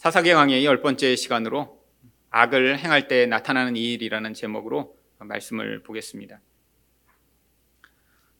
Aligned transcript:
사사기 0.00 0.32
강의 0.32 0.64
열 0.64 0.80
번째 0.80 1.14
시간으로 1.14 1.78
악을 2.30 2.78
행할 2.78 3.06
때 3.06 3.26
나타나는 3.26 3.76
일이라는 3.76 4.32
제목으로 4.32 4.96
말씀을 5.18 5.82
보겠습니다. 5.82 6.40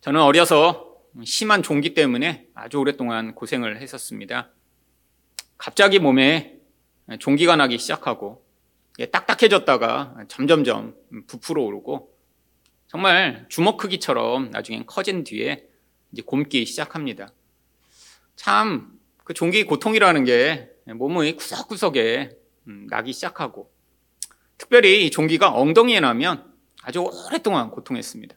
저는 0.01 0.23
어려서 0.23 0.97
심한 1.23 1.63
종기 1.63 1.93
때문에 1.93 2.49
아주 2.55 2.79
오랫동안 2.79 3.35
고생을 3.35 3.79
했었습니다. 3.79 4.49
갑자기 5.59 5.99
몸에 5.99 6.57
종기가 7.19 7.57
나기 7.57 7.77
시작하고 7.77 8.43
딱딱해졌다가 9.13 10.25
점점점 10.29 10.97
부풀어 11.27 11.63
오르고 11.63 12.17
정말 12.87 13.45
주먹 13.51 13.77
크기처럼 13.77 14.51
나중엔 14.51 14.87
커진 14.87 15.25
뒤에 15.25 15.69
이제 16.11 16.23
곪기 16.23 16.65
시작합니다. 16.65 17.35
참 18.35 18.99
그 19.31 19.35
종기 19.35 19.63
고통이라는 19.63 20.25
게 20.25 20.70
몸의 20.87 21.37
구석구석에 21.37 22.31
음, 22.69 22.87
나기 22.91 23.13
시작하고 23.13 23.71
특별히 24.59 25.07
이 25.07 25.11
종기가 25.11 25.55
엉덩이에 25.55 26.01
나면 26.01 26.53
아주 26.83 27.01
오랫동안 27.01 27.71
고통했습니다. 27.71 28.37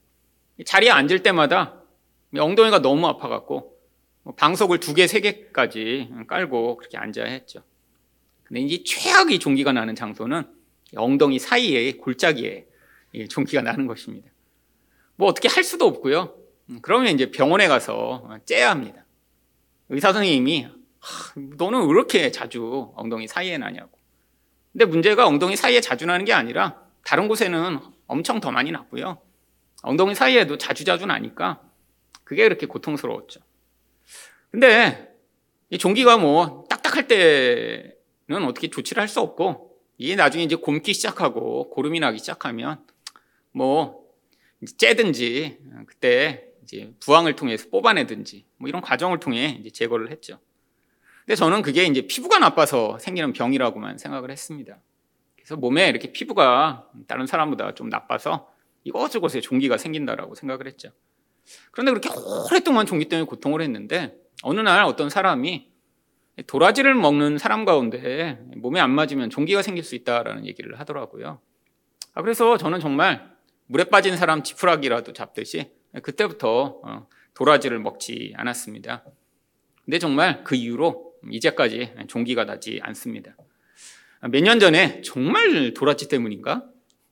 자리에 0.65 0.89
앉을 0.89 1.23
때마다 1.23 1.81
엉덩이가 2.37 2.79
너무 2.79 3.07
아파갖고 3.07 3.77
뭐 4.23 4.35
방석을 4.35 4.79
두 4.79 4.93
개, 4.93 5.05
세 5.07 5.20
개까지 5.20 6.09
깔고 6.27 6.77
그렇게 6.77 6.98
앉아야 6.98 7.25
했죠. 7.25 7.61
근데 8.43 8.62
이제 8.62 8.84
최악의 8.85 9.39
종기가 9.39 9.73
나는 9.73 9.95
장소는 9.95 10.43
엉덩이 10.95 11.39
사이에 11.39 11.93
골짜기에 11.93 12.67
종기가 13.29 13.62
나는 13.62 13.87
것입니다. 13.87 14.29
뭐 15.15 15.27
어떻게 15.27 15.48
할 15.48 15.63
수도 15.63 15.85
없고요. 15.85 16.35
음, 16.70 16.79
그러면 16.81 17.13
이제 17.13 17.31
병원에 17.31 17.67
가서 17.67 18.39
째야 18.45 18.70
합니다. 18.71 19.05
의사 19.89 20.13
선생님이 20.13 20.67
너는 21.57 21.81
왜 21.81 21.88
이렇게 21.88 22.31
자주 22.31 22.91
엉덩이 22.95 23.27
사이에 23.27 23.57
나냐고. 23.57 23.99
근데 24.71 24.85
문제가 24.85 25.27
엉덩이 25.27 25.55
사이에 25.55 25.81
자주 25.81 26.05
나는 26.05 26.26
게 26.26 26.34
아니라 26.34 26.81
다른 27.04 27.27
곳에는 27.27 27.79
엄청 28.07 28.40
더 28.40 28.51
많이 28.51 28.71
났고요. 28.71 29.21
엉덩이 29.84 30.15
사이에도 30.15 30.57
자주자주 30.57 31.05
나니까 31.05 31.62
그게 32.24 32.43
그렇게 32.43 32.65
고통스러웠죠. 32.65 33.41
근데 34.51 35.13
이 35.70 35.77
종기가 35.77 36.18
뭐 36.18 36.65
딱딱할 36.70 37.07
때는 37.07 38.46
어떻게 38.48 38.70
조치를 38.70 39.01
할 39.01 39.07
수 39.07 39.20
없고 39.20 39.77
이게 39.98 40.15
나중에 40.15 40.43
이제 40.43 40.55
곪기 40.55 40.93
시작하고 40.93 41.70
고름이 41.70 41.99
나기 41.99 42.18
시작하면 42.20 42.85
뭐 43.51 44.04
째든지 44.77 45.59
그때 45.87 46.48
이제 46.63 46.93
부항을 46.99 47.35
통해서 47.35 47.70
뽑아내든지 47.70 48.46
뭐 48.57 48.70
이런 48.70 48.81
과정을 48.81 49.20
통해 49.20 49.57
이제 49.59 49.70
제거를 49.70 50.09
했죠. 50.12 50.40
근데 51.26 51.35
저는 51.35 51.62
그게 51.62 51.85
이제 51.85 52.05
피부가 52.05 52.40
나빠서 52.40 52.99
생기는 52.99 53.32
병이라고만 53.32 53.98
생각을 53.98 54.29
했습니다. 54.29 54.77
그래서 55.35 55.55
몸에 55.55 55.88
이렇게 55.90 56.12
피부가 56.12 56.90
다른 57.07 57.26
사람보다 57.26 57.76
좀 57.76 57.90
나빠서 57.90 58.49
이것저것에 58.84 59.40
종기가 59.41 59.77
생긴다라고 59.77 60.35
생각을 60.35 60.68
했죠. 60.68 60.90
그런데 61.71 61.91
그렇게 61.91 62.10
오랫동안 62.49 62.85
종기 62.85 63.07
때문에 63.10 63.26
고통을 63.26 63.62
했는데 63.62 64.18
어느 64.44 64.59
날 64.59 64.84
어떤 64.84 65.09
사람이 65.09 65.72
도라지를 66.47 66.96
먹는 66.96 67.38
사람 67.38 67.63
가운데 67.63 68.40
몸에 68.56 68.80
안 68.80 68.91
맞으면 68.91 69.30
종기가 69.30 69.62
생길 69.62 69.84
수 69.84 69.96
있다라는 69.96 70.46
얘기를 70.46 70.80
하더라고요. 70.80 71.40
아, 72.13 72.22
그래서 72.22 72.58
저는 72.58 72.80
정말 72.80 73.34
물에 73.68 73.85
빠진 73.85 74.18
사람 74.18 74.44
지푸라기라도 74.44 75.13
잡듯이 75.13 75.72
그때부터 76.02 76.81
어, 76.84 77.08
도라지를 77.34 77.80
먹지 77.80 78.34
않았습니다. 78.35 79.03
근데 79.85 80.00
정말 80.00 80.44
그 80.44 80.56
이후로 80.56 81.12
이제까지 81.31 81.94
종기가 82.07 82.46
나지 82.46 82.79
않습니다. 82.84 83.35
몇 84.31 84.41
년 84.41 84.59
전에 84.59 85.02
정말 85.02 85.74
도라지 85.74 86.07
때문인가? 86.07 86.66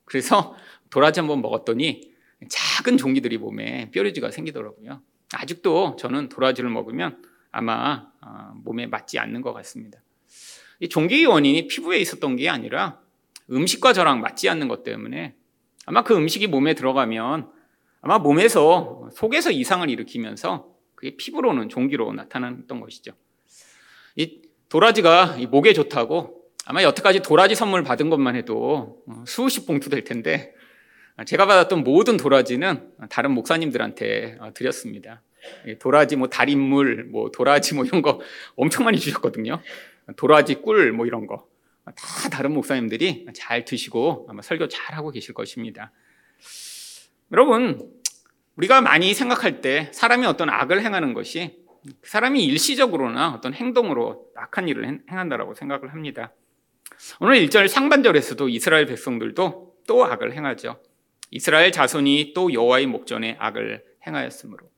그래서 0.06 0.56
도라지 0.90 1.20
한번 1.20 1.42
먹었더니 1.42 2.12
작은 2.50 2.98
종기들이 2.98 3.38
몸에 3.38 3.92
뾰루지가 3.92 4.32
생기더라고요. 4.32 5.02
아직도 5.34 5.96
저는 5.98 6.30
도라지를 6.30 6.70
먹으면 6.70 7.22
아마 7.52 8.08
어, 8.22 8.54
몸에 8.64 8.88
맞지 8.88 9.20
않는 9.20 9.42
것 9.42 9.54
같습니다. 9.54 10.00
이 10.80 10.90
종기의 10.90 11.26
원인이 11.26 11.68
피부에 11.68 12.00
있었던 12.00 12.36
게 12.38 12.50
아니라 12.50 13.00
음식과 13.52 13.94
저랑 13.94 14.22
맞지 14.22 14.50
않는 14.50 14.68
것 14.68 14.84
때문에 14.84 15.36
아마 15.86 16.04
그 16.04 16.16
음식이 16.16 16.48
몸에 16.48 16.74
들어가면 16.74 17.52
아마 18.02 18.18
몸에서 18.18 19.10
속에서 19.14 19.52
이상을 19.52 19.90
일으키면서 19.90 20.74
그게 20.96 21.16
피부로는 21.18 21.70
종기로 21.70 22.14
나타났던 22.14 22.80
것이죠. 22.80 23.14
이 24.16 24.42
도라지가 24.70 25.38
이 25.40 25.48
목에 25.48 25.74
좋다고 25.74 26.42
아마 26.66 26.84
여태까지 26.84 27.22
도라지 27.22 27.56
선물 27.56 27.84
받은 27.84 28.10
것만 28.10 28.36
해도 28.36 29.04
어, 29.08 29.24
수십 29.28 29.66
봉투 29.66 29.90
될 29.90 30.04
텐데 30.04 30.54
제가 31.26 31.46
받았던 31.46 31.84
모든 31.84 32.18
도라지는 32.18 32.92
다른 33.10 33.32
목사님들한테 33.32 34.38
어, 34.40 34.54
드렸습니다. 34.54 35.22
도라지 35.80 36.16
뭐 36.16 36.28
달인물, 36.28 37.06
뭐 37.06 37.32
도라지 37.32 37.76
뭐 37.76 37.86
이런 37.86 38.02
거 38.02 38.22
엄청 38.56 38.86
많이 38.86 39.00
주셨거든요. 39.00 39.62
도라지 40.16 40.56
꿀 40.56 40.92
뭐 40.94 41.06
이런 41.06 41.28
거. 41.28 41.48
다 41.84 42.30
다른 42.30 42.54
목사님들이 42.54 43.26
잘 43.34 43.66
드시고 43.66 44.28
아마 44.30 44.42
설교 44.42 44.68
잘 44.68 44.96
하고 44.96 45.10
계실 45.10 45.34
것입니다. 45.34 45.92
여러분, 47.32 47.92
우리가 48.56 48.82
많이 48.82 49.14
생각할 49.14 49.62
때 49.62 49.90
사람이 49.94 50.26
어떤 50.28 50.50
악을 50.50 50.84
행하는 50.84 51.14
것이 51.14 51.58
그 51.61 51.61
사람이 52.04 52.44
일시적으로나 52.46 53.34
어떤 53.34 53.54
행동으로 53.54 54.28
악한 54.36 54.68
일을 54.68 55.02
행한다라고 55.10 55.54
생각을 55.54 55.92
합니다. 55.92 56.34
오늘 57.20 57.36
1절 57.46 57.68
상반절에서도 57.68 58.50
이스라엘 58.50 58.86
백성들도 58.86 59.76
또 59.88 60.06
악을 60.06 60.34
행하죠. 60.34 60.82
이스라엘 61.32 61.72
자손이 61.72 62.34
또 62.36 62.54
여호와의 62.54 62.86
목전에 62.88 63.38
악을 63.40 63.84
행하였으므로. 64.06 64.70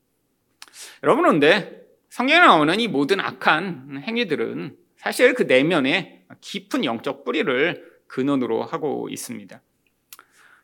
여러분 1.03 1.24
그런데 1.24 1.81
성경에 2.09 2.46
나오는 2.46 2.80
이 2.80 2.88
모든 2.88 3.19
악한 3.19 4.03
행위들은 4.06 4.78
사실 4.97 5.34
그 5.34 5.44
내면에 5.44 6.25
깊은 6.42 6.86
영적 6.86 7.25
뿌리를 7.25 7.92
근원으로 8.08 8.63
하고 8.63 9.09
있습니다. 9.09 9.62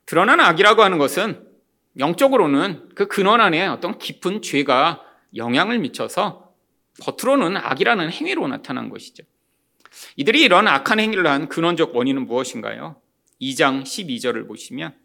드러난 0.05 0.39
악이라고 0.39 0.81
하는 0.81 0.97
것은 0.97 1.47
영적으로는 1.97 2.89
그 2.95 3.07
근원 3.07 3.41
안에 3.41 3.65
어떤 3.67 3.97
깊은 3.97 4.41
죄가 4.41 5.03
영향을 5.35 5.79
미쳐서 5.79 6.53
겉으로는 7.01 7.57
악이라는 7.57 8.11
행위로 8.11 8.47
나타난 8.47 8.89
것이죠. 8.89 9.23
이들이 10.15 10.41
이런 10.41 10.67
악한 10.67 10.99
행위를 10.99 11.27
한 11.27 11.49
근원적 11.49 11.95
원인은 11.95 12.25
무엇인가요? 12.25 13.01
2장 13.41 13.83
12절을 13.83 14.47
보시면 14.47 14.95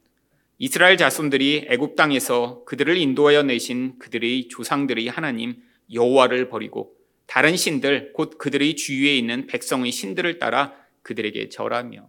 이스라엘 0.58 0.96
자손들이 0.96 1.66
애굽 1.68 1.96
땅에서 1.96 2.64
그들을 2.64 2.96
인도하여 2.96 3.42
내신 3.44 3.98
그들의 3.98 4.48
조상들의 4.48 5.08
하나님 5.08 5.62
여호와를 5.92 6.48
버리고 6.48 6.94
다른 7.26 7.56
신들 7.56 8.12
곧 8.12 8.38
그들의 8.38 8.76
주위에 8.76 9.16
있는 9.16 9.46
백성의 9.46 9.90
신들을 9.92 10.38
따라 10.38 10.74
그들에게 11.02 11.48
절하며 11.48 12.08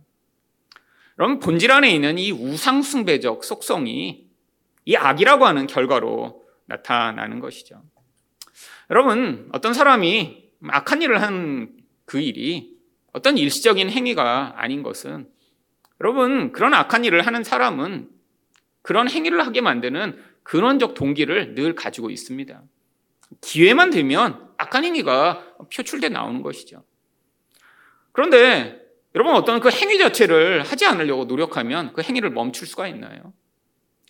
그럼 1.15 1.39
본질 1.39 1.71
안에 1.71 1.91
있는 1.91 2.17
이 2.17 2.31
우상 2.31 2.81
숭배적 2.81 3.43
속성이 3.43 4.27
이 4.85 4.95
악이라고 4.95 5.45
하는 5.45 5.65
결과로 5.67 6.43
나타나는 6.65 7.39
것이죠. 7.39 7.81
여러분, 8.89 9.49
어떤 9.51 9.73
사람이 9.73 10.51
악한 10.67 11.01
일을 11.01 11.21
한 11.21 11.85
그 12.05 12.19
일이 12.19 12.75
어떤 13.13 13.37
일시적인 13.37 13.89
행위가 13.89 14.53
아닌 14.57 14.83
것은 14.83 15.27
여러분, 16.01 16.51
그런 16.51 16.73
악한 16.73 17.05
일을 17.05 17.25
하는 17.25 17.43
사람은 17.43 18.09
그런 18.81 19.09
행위를 19.09 19.45
하게 19.45 19.61
만드는 19.61 20.21
근원적 20.43 20.93
동기를 20.93 21.55
늘 21.55 21.73
가지고 21.73 22.09
있습니다. 22.11 22.61
기회만 23.41 23.89
되면 23.89 24.49
악한 24.57 24.83
행위가 24.83 25.55
표출돼 25.73 26.09
나오는 26.09 26.41
것이죠. 26.41 26.83
그런데 28.11 28.81
여러분 29.15 29.33
어떤 29.33 29.59
그 29.59 29.69
행위 29.69 29.97
자체를 29.97 30.61
하지 30.63 30.85
않으려고 30.85 31.25
노력하면 31.25 31.93
그 31.93 32.01
행위를 32.01 32.29
멈출 32.29 32.67
수가 32.67 32.87
있나요? 32.89 33.33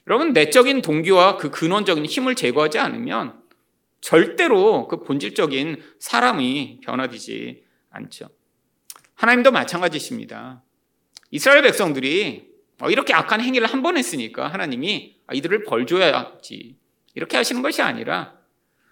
여러분 0.07 0.33
내적인 0.33 0.81
동기와 0.81 1.37
그 1.37 1.51
근원적인 1.51 2.05
힘을 2.05 2.35
제거하지 2.35 2.79
않으면 2.79 3.41
절대로 4.05 4.87
그 4.87 5.01
본질적인 5.01 5.81
사람이 5.97 6.81
변화되지 6.83 7.63
않죠. 7.89 8.29
하나님도 9.15 9.49
마찬가지십니다. 9.49 10.63
이스라엘 11.31 11.63
백성들이 11.63 12.47
어, 12.81 12.91
이렇게 12.91 13.15
악한 13.15 13.41
행위를 13.41 13.65
한 13.65 13.81
번 13.81 13.97
했으니까 13.97 14.47
하나님이 14.47 15.17
아, 15.25 15.33
이들을 15.33 15.63
벌 15.63 15.87
줘야지 15.87 16.77
이렇게 17.15 17.35
하시는 17.35 17.63
것이 17.63 17.81
아니라 17.81 18.35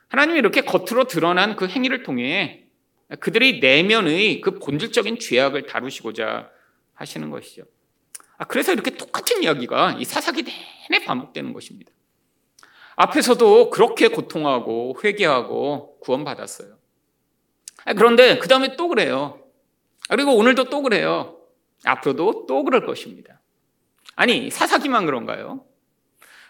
하나님이 0.07 0.39
이렇게 0.39 0.61
겉으로 0.61 1.03
드러난 1.03 1.57
그 1.57 1.67
행위를 1.67 2.01
통해 2.01 2.65
그들의 3.19 3.59
내면의 3.59 4.41
그 4.41 4.57
본질적인 4.57 5.19
죄악을 5.19 5.67
다루시고자 5.67 6.49
하시는 6.95 7.29
것이죠. 7.29 7.65
아, 8.39 8.45
그래서 8.45 8.73
이렇게 8.73 8.89
똑같은 8.89 9.43
이야기가 9.43 9.97
이 9.99 10.05
사사기 10.05 10.41
내내 10.41 11.05
반복되는 11.05 11.53
것입니다. 11.53 11.92
앞에서도 12.95 13.69
그렇게 13.69 14.07
고통하고 14.07 14.97
회개하고 15.03 15.99
구원받았어요. 15.99 16.77
아, 17.85 17.93
그런데 17.93 18.37
그 18.37 18.47
다음에 18.47 18.75
또 18.75 18.87
그래요. 18.87 19.39
그리고 20.09 20.35
오늘도 20.35 20.65
또 20.65 20.81
그래요. 20.81 21.39
앞으로도 21.85 22.45
또 22.47 22.63
그럴 22.63 22.85
것입니다. 22.85 23.41
아니, 24.15 24.49
사사기만 24.49 25.05
그런가요? 25.05 25.65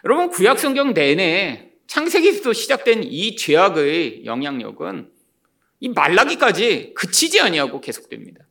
여러분, 0.04 0.28
구약 0.28 0.58
성경 0.58 0.92
내내 0.92 1.72
창세기부터 1.86 2.52
시작된 2.52 3.04
이 3.04 3.36
죄악의 3.36 4.26
영향력은 4.26 5.10
이 5.80 5.88
말라기까지 5.88 6.94
그치지 6.94 7.40
아니하고 7.40 7.80
계속됩니다. 7.80 8.44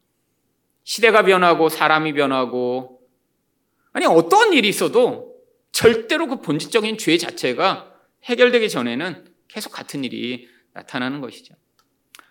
시대가 0.84 1.24
변하고 1.24 1.70
사람이 1.70 2.14
변하고 2.14 3.00
아니 3.92 4.06
어떠한 4.06 4.54
일이 4.54 4.68
있어도 4.68 5.33
절대로 5.74 6.28
그 6.28 6.40
본질적인 6.40 6.98
죄 6.98 7.18
자체가 7.18 7.94
해결되기 8.24 8.70
전에는 8.70 9.26
계속 9.50 9.72
같은 9.72 10.06
일이 10.06 10.48
나타나는 10.74 11.20
것이죠. 11.20 11.56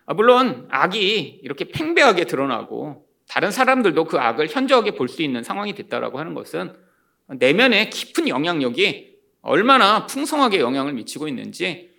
아, 0.07 0.15
물론 0.15 0.67
악이 0.71 1.41
이렇게 1.43 1.67
팽배하게 1.67 2.25
드러나고 2.25 3.07
다른 3.29 3.51
사람들도 3.51 4.05
그 4.05 4.19
악을 4.19 4.49
현저하게 4.49 4.93
볼 4.93 5.09
수 5.09 5.23
있는 5.23 5.43
상황이 5.43 5.75
됐다라고 5.75 6.19
하는 6.19 6.35
것은 6.35 6.75
내면에 7.29 7.89
깊은 7.89 8.29
영향력이 8.29 9.13
얼마나 9.43 10.07
풍성하게 10.07 10.61
영향을 10.61 10.93
미치고 10.95 11.29
있는지 11.29 11.91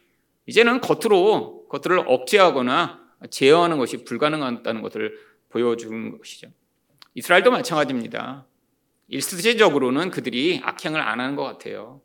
이제는 0.45 0.81
겉으로 0.81 1.67
겉을 1.69 2.03
억제하거나 2.07 3.01
제어하는 3.29 3.77
것이 3.77 4.03
불가능하다는 4.03 4.81
것을 4.81 5.17
보여주는 5.49 6.17
것이죠. 6.17 6.47
이스라엘도 7.15 7.51
마찬가지입니다. 7.51 8.45
일시적으로는 9.13 10.09
그들이 10.09 10.59
악행을 10.63 10.99
안 10.99 11.19
하는 11.19 11.35
것 11.35 11.43
같아요. 11.43 12.01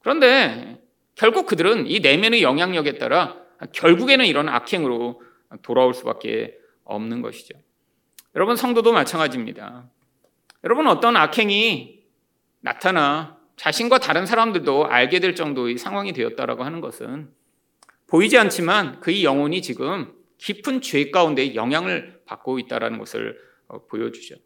그런데 0.00 0.80
결국 1.16 1.46
그들은 1.46 1.88
이 1.88 1.98
내면의 2.00 2.42
영향력에 2.42 2.98
따라 2.98 3.36
결국에는 3.72 4.24
이런 4.26 4.48
악행으로 4.48 5.22
돌아올 5.62 5.92
수밖에 5.92 6.56
없는 6.84 7.20
것이죠. 7.22 7.58
여러분 8.36 8.54
성도도 8.54 8.92
마찬가지입니다. 8.92 9.90
여러분 10.62 10.86
어떤 10.86 11.16
악행이 11.16 12.04
나타나 12.60 13.38
자신과 13.56 13.98
다른 13.98 14.26
사람들도 14.26 14.86
알게 14.86 15.18
될 15.18 15.34
정도의 15.34 15.78
상황이 15.78 16.12
되었다라고 16.12 16.62
하는 16.62 16.80
것은 16.80 17.30
보이지 18.06 18.38
않지만 18.38 19.00
그의 19.00 19.24
영혼이 19.24 19.62
지금 19.62 20.12
깊은 20.38 20.80
죄 20.82 21.10
가운데 21.10 21.54
영향을 21.54 22.20
받고 22.26 22.58
있다라는 22.60 22.98
것을 22.98 23.36
어, 23.68 23.84
보여주죠. 23.86 24.36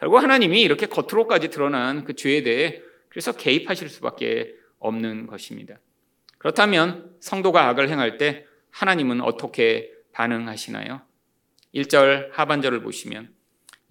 결국 0.00 0.16
하나님이 0.16 0.62
이렇게 0.62 0.86
겉으로까지 0.86 1.48
드러난 1.50 2.04
그 2.04 2.14
죄에 2.14 2.42
대해 2.42 2.80
그래서 3.10 3.32
개입하실 3.32 3.90
수밖에 3.90 4.54
없는 4.78 5.26
것입니다. 5.26 5.78
그렇다면 6.38 7.14
성도가 7.20 7.68
악을 7.68 7.90
행할 7.90 8.16
때 8.16 8.46
하나님은 8.70 9.20
어떻게 9.20 9.92
반응하시나요? 10.12 11.02
1절 11.74 12.30
하반절을 12.32 12.82
보시면 12.82 13.34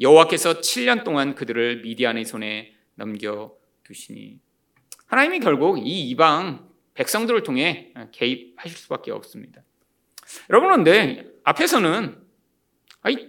여호와께서 0.02 0.62
7년 0.62 1.04
동안 1.04 1.36
그들을 1.36 1.82
미디안의 1.82 2.26
손에 2.26 2.74
넘겨 2.96 3.54
두시니 3.84 4.40
하나님이 5.06 5.40
결국 5.40 5.78
이 5.78 6.10
이방 6.10 6.68
백성들을 6.96 7.44
통해 7.44 7.94
개입하실 8.12 8.78
수밖에 8.78 9.12
없습니다. 9.12 9.62
여러분 10.50 10.70
그런데 10.70 11.26
앞에서는 11.44 12.29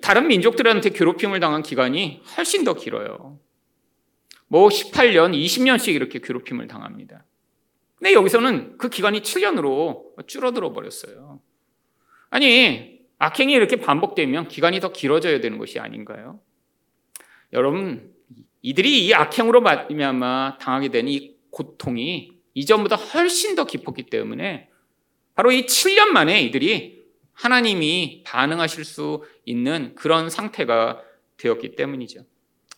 다른 0.01 0.29
민족들한테 0.29 0.91
괴롭힘을 0.91 1.41
당한 1.41 1.63
기간이 1.63 2.23
훨씬 2.37 2.65
더 2.65 2.75
길어요. 2.75 3.39
뭐 4.49 4.69
18년, 4.69 5.33
20년씩 5.33 5.95
이렇게 5.95 6.19
괴롭힘을 6.19 6.67
당합니다. 6.67 7.25
근데 7.97 8.15
여기서는 8.15 8.79
그 8.79 8.89
기간이 8.89 9.21
7년으로 9.21 10.27
줄어들어 10.27 10.73
버렸어요. 10.73 11.41
아니, 12.31 13.01
악행이 13.19 13.53
이렇게 13.53 13.77
반복되면 13.77 14.49
기간이 14.49 14.81
더 14.81 14.93
길어져야 14.93 15.41
되는 15.41 15.59
것이 15.59 15.79
아닌가요? 15.79 16.41
여러분, 17.53 18.13
이들이 18.63 19.07
이 19.07 19.15
악행으로 19.15 19.61
말미암아 19.61 20.59
당하게 20.59 20.89
된이 20.89 21.37
고통이 21.51 22.33
이전보다 22.55 22.97
훨씬 22.97 23.55
더 23.55 23.67
깊었기 23.67 24.05
때문에 24.05 24.69
바로 25.35 25.53
이 25.53 25.67
7년 25.67 26.09
만에 26.09 26.43
이들이 26.43 27.00
하나님이 27.41 28.23
반응하실 28.27 28.85
수 28.85 29.25
있는 29.47 29.95
그런 29.95 30.29
상태가 30.29 31.01
되었기 31.39 31.75
때문이죠. 31.75 32.27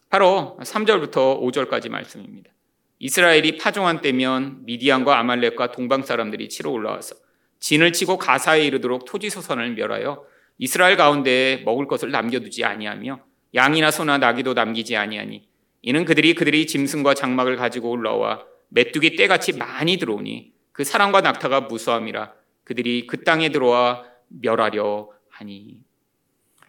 바로 0.09 0.56
3절부터 0.62 1.41
5절까지 1.43 1.88
말씀입니다. 1.88 2.53
이스라엘이 3.00 3.56
파종한 3.56 4.00
때면 4.00 4.64
미디안과 4.64 5.19
아말렉과 5.19 5.73
동방 5.73 6.03
사람들이 6.03 6.49
치러 6.49 6.70
올라와서 6.70 7.17
진을 7.59 7.93
치고 7.93 8.19
가사에 8.19 8.64
이르도록 8.64 9.05
토지 9.05 9.31
소선을 9.31 9.75
멸하여 9.75 10.25
이스라엘 10.59 10.97
가운데 10.97 11.62
먹을 11.65 11.88
것을 11.88 12.12
남겨두지 12.12 12.65
아니하며 12.65 13.20
양이나 13.56 13.91
소나 13.91 14.19
나귀도 14.19 14.55
남기지 14.55 14.97
아니하니 14.97 15.49
이는 15.82 16.05
그들이 16.05 16.35
그들이 16.35 16.69
짐승과 16.69 17.15
장막을 17.15 17.56
가지고 17.56 17.91
올라와 17.91 18.44
메뚜기 18.69 19.17
떼같이 19.17 19.55
많이 19.55 19.97
들어오니 19.97 20.53
그 20.70 20.85
사랑과 20.85 21.20
낙타가 21.20 21.62
무수함이라 21.62 22.32
그들이 22.62 23.08
그 23.08 23.25
땅에 23.25 23.49
들어와 23.49 24.12
멸하려 24.40 25.11
하니. 25.29 25.81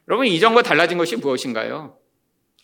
여러분, 0.07 0.27
이전과 0.27 0.63
달라진 0.63 0.97
것이 0.97 1.15
무엇인가요? 1.15 1.97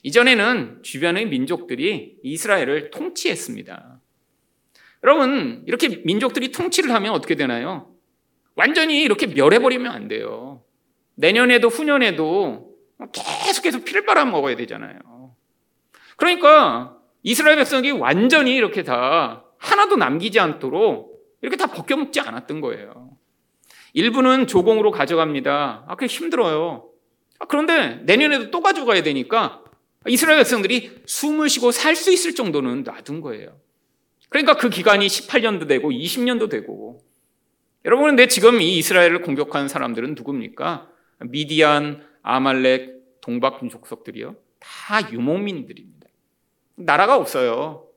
이전에는 0.03 0.83
주변의 0.83 1.27
민족들이 1.27 2.17
이스라엘을 2.23 2.89
통치했습니다. 2.91 3.99
여러분, 5.03 5.63
이렇게 5.65 6.01
민족들이 6.05 6.51
통치를 6.51 6.91
하면 6.91 7.13
어떻게 7.13 7.35
되나요? 7.35 7.93
완전히 8.55 9.01
이렇게 9.01 9.27
멸해버리면 9.27 9.91
안 9.91 10.07
돼요. 10.07 10.63
내년에도 11.15 11.67
후년에도 11.67 12.75
계속해서 13.13 13.83
피를 13.83 14.05
빨아 14.05 14.25
먹어야 14.25 14.55
되잖아요. 14.57 14.99
그러니까 16.17 16.97
이스라엘 17.23 17.55
백성이 17.57 17.91
완전히 17.91 18.55
이렇게 18.55 18.83
다 18.83 19.45
하나도 19.57 19.95
남기지 19.95 20.39
않도록 20.39 21.09
이렇게 21.41 21.55
다 21.55 21.67
벗겨먹지 21.67 22.19
않았던 22.19 22.61
거예요. 22.61 23.08
일부는 23.93 24.47
조공으로 24.47 24.91
가져갑니다. 24.91 25.85
아, 25.87 25.95
그게 25.95 26.07
힘들어요. 26.07 26.89
아, 27.39 27.45
그런데 27.45 28.01
내년에도 28.03 28.51
또 28.51 28.61
가져가야 28.61 29.03
되니까 29.03 29.63
이스라엘 30.07 30.39
백성들이 30.39 31.01
숨을 31.05 31.49
쉬고 31.49 31.71
살 31.71 31.95
수 31.95 32.11
있을 32.11 32.35
정도는 32.35 32.83
놔둔 32.83 33.21
거예요. 33.21 33.57
그러니까 34.29 34.55
그 34.55 34.69
기간이 34.69 35.07
18년도 35.07 35.67
되고 35.67 35.89
20년도 35.91 36.49
되고 36.49 37.01
여러분 37.85 38.07
근데 38.07 38.27
지금 38.27 38.61
이 38.61 38.77
이스라엘을 38.77 39.21
공격한 39.21 39.67
사람들은 39.67 40.15
누굽니까? 40.15 40.87
미디안, 41.21 42.05
아말렉, 42.21 43.21
동박 43.21 43.59
족속들이요. 43.69 44.35
다 44.59 45.11
유목민들입니다. 45.11 46.07
나라가 46.75 47.15
없어요. 47.15 47.87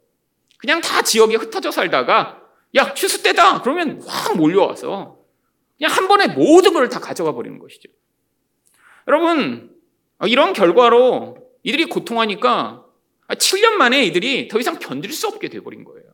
그냥 0.59 0.81
다 0.81 1.02
지역에 1.02 1.37
흩어져 1.37 1.71
살다가 1.71 2.40
야 2.75 2.95
취수 2.95 3.23
때다 3.23 3.62
그러면 3.62 4.00
확 4.07 4.37
몰려와서 4.37 5.19
그냥 5.79 5.93
한 5.93 6.09
번에 6.09 6.29
모든 6.29 6.73
걸 6.73 6.88
다 6.88 7.00
가져가 7.00 7.33
버리는 7.33 7.59
것이죠. 7.59 7.88
여러분, 9.09 9.75
이런 10.26 10.52
결과로 10.52 11.37
이들이 11.62 11.87
고통하니까 11.87 12.85
7년 13.29 13.73
만에 13.73 14.05
이들이 14.05 14.49
더 14.49 14.59
이상 14.61 14.79
견딜 14.79 15.12
수 15.12 15.26
없게 15.29 15.49
돼버린 15.49 15.85
거예요. 15.85 16.07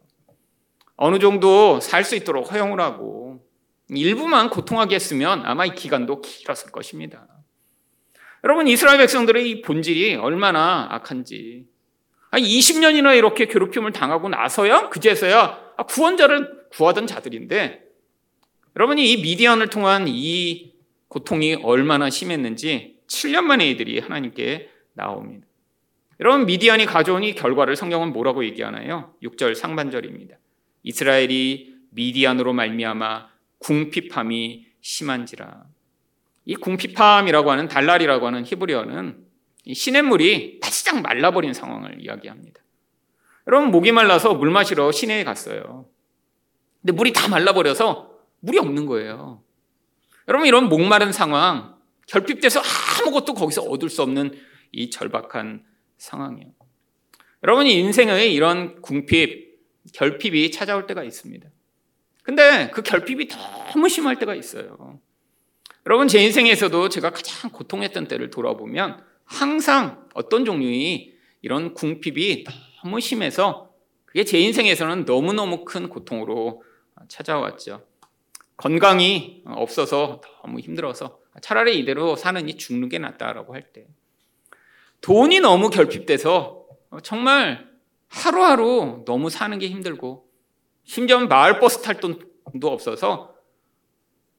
어느 0.97 1.19
정도 1.19 1.81
살 1.81 2.05
수 2.05 2.17
있도록 2.17 2.53
허용을 2.53 2.81
하고 2.81 3.45
일부만 3.91 4.51
고통하게 4.51 4.95
했으면 4.95 5.43
아마 5.45 5.65
이 5.65 5.75
기간도 5.75 6.21
길었을 6.21 6.71
것입니다. 6.73 7.27
여러분, 8.45 8.69
이스라엘 8.69 8.99
백성들의 8.99 9.51
이 9.51 9.63
본질이 9.63 10.17
얼마나 10.17 10.87
악한지. 10.91 11.67
20년이나 12.33 13.17
이렇게 13.17 13.47
괴롭힘을 13.47 13.93
당하고 13.93 14.29
나서야, 14.29 14.91
그제서야 14.91 15.75
구원자를 15.89 16.69
구하던 16.71 17.07
자들인데, 17.07 17.88
여러분이 18.79 19.11
이 19.11 19.23
미디안을 19.23 19.71
통한 19.71 20.07
이 20.07 20.73
고통이 21.09 21.57
얼마나 21.65 22.11
심했는지 22.11 22.97
7년 23.09 23.43
만에 23.43 23.69
이들이 23.71 23.99
하나님께 23.99 24.71
나옵니다. 24.93 25.49
여러분 26.21 26.47
미디안이 26.47 26.87
가져온 26.87 27.25
이 27.25 27.35
결과를 27.35 27.75
성경은 27.75 28.13
뭐라고 28.13 28.45
얘기하나요? 28.45 29.15
6절 29.21 29.57
상반절입니다. 29.57 30.37
이스라엘이 30.85 31.75
미디안으로 31.91 32.53
말미암아 32.53 33.29
궁핍함이 33.59 34.67
심한지라. 34.81 35.65
이 36.45 36.55
궁핍함이라고 36.55 37.51
하는 37.51 37.67
달랄이라고 37.67 38.29
하는 38.29 38.45
히브리어는 38.47 39.25
시냇물이 39.73 40.61
바싹 40.61 41.03
말라버린 41.03 41.53
상황을 41.53 41.97
이야기합니다. 42.01 42.61
여러분 43.49 43.73
목이 43.73 43.91
말라서 43.91 44.35
물 44.35 44.51
마시러 44.51 44.93
시내에 44.93 45.25
갔어요. 45.25 45.89
근데 46.81 46.93
물이 46.93 47.13
다 47.13 47.27
말라버려서 47.27 48.08
물이 48.41 48.59
없는 48.59 48.87
거예요. 48.87 49.43
여러분 50.29 50.47
이런 50.47 50.69
목마른 50.69 51.13
상황, 51.13 51.77
결핍돼서 52.07 52.61
아무것도 52.61 53.35
거기서 53.35 53.63
얻을 53.63 53.89
수 53.89 54.03
없는 54.03 54.39
이 54.73 54.91
절박한 54.91 55.65
상황이에요. 55.97 56.53
여러분이 57.43 57.73
인생의 57.73 58.35
이런 58.35 58.81
궁핍, 58.83 59.59
결핍이 59.93 60.51
찾아올 60.51 60.87
때가 60.87 61.05
있습니다. 61.05 61.49
근데 62.23 62.71
그 62.73 62.83
결핍이 62.83 63.29
너무 63.29 63.89
심할 63.89 64.19
때가 64.19 64.35
있어요. 64.35 65.01
여러분 65.87 66.09
제 66.09 66.23
인생에서도 66.23 66.91
제가 66.91 67.11
가장 67.11 67.51
고통했던 67.51 68.09
때를 68.09 68.29
돌아보면 68.29 69.03
항상 69.25 70.07
어떤 70.13 70.45
종류의 70.45 71.15
이런 71.41 71.73
궁핍이 71.73 72.45
너무 72.83 73.01
심해서 73.01 73.73
그게 74.05 74.25
제 74.25 74.39
인생에서는 74.39 75.05
너무너무 75.05 75.65
큰 75.65 75.89
고통으로 75.89 76.63
찾아왔죠. 77.09 77.88
건강이 78.59 79.45
없어서 79.47 80.21
너무 80.43 80.59
힘들어서 80.61 81.21
차라리 81.41 81.79
이대로 81.79 82.17
사느니 82.17 82.57
죽는 82.57 82.89
게 82.89 82.99
낫다라고 82.99 83.55
할 83.55 83.73
때. 83.73 83.87
돈이 85.01 85.41
너무 85.41 85.71
결핍돼서 85.71 86.67
정말 87.03 87.69
하루하루 88.09 89.05
너무 89.07 89.31
사는 89.31 89.57
게 89.59 89.69
힘들고 89.69 90.29
심지어 90.85 91.21
마을 91.27 91.61
버스 91.61 91.83
탈 91.83 92.01
돈도 92.01 92.69
없어서 92.69 93.35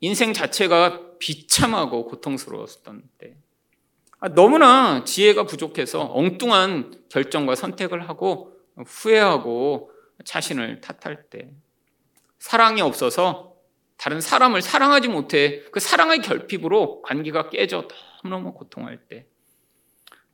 인생 0.02 0.34
자체가 0.34 1.18
비참하고 1.20 2.06
고통스러웠던 2.06 3.04
때. 3.18 3.38
아, 4.20 4.28
너무나 4.30 5.06
지혜가 5.06 5.46
부족해서 5.46 6.12
엉뚱한 6.12 7.06
결정과 7.10 7.56
선택을 7.56 8.10
하고 8.10 8.54
후회하고 8.86 9.92
자신을 10.26 10.82
탓할 10.82 11.30
때. 11.30 11.52
사랑이 12.40 12.82
없어서 12.82 13.59
다른 14.00 14.22
사람을 14.22 14.62
사랑하지 14.62 15.10
못해 15.10 15.62
그 15.72 15.82
사랑의 15.82 16.22
결핍으로 16.22 17.01
관계가 17.01 17.50
깨져 17.50 17.86
너무너무 18.24 18.53
고통할 18.53 18.98
때. 19.10 19.25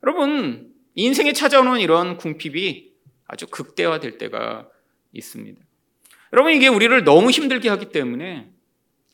여러분, 0.04 0.72
인생에 0.94 1.32
찾아오는 1.32 1.80
이런 1.80 2.16
궁핍이 2.16 2.92
아주 3.26 3.48
극대화될 3.48 4.18
때가 4.18 4.68
있습니다. 5.12 5.60
여러분, 6.32 6.52
이게 6.52 6.68
우리를 6.68 7.02
너무 7.02 7.30
힘들게 7.30 7.68
하기 7.70 7.90
때문에 7.90 8.48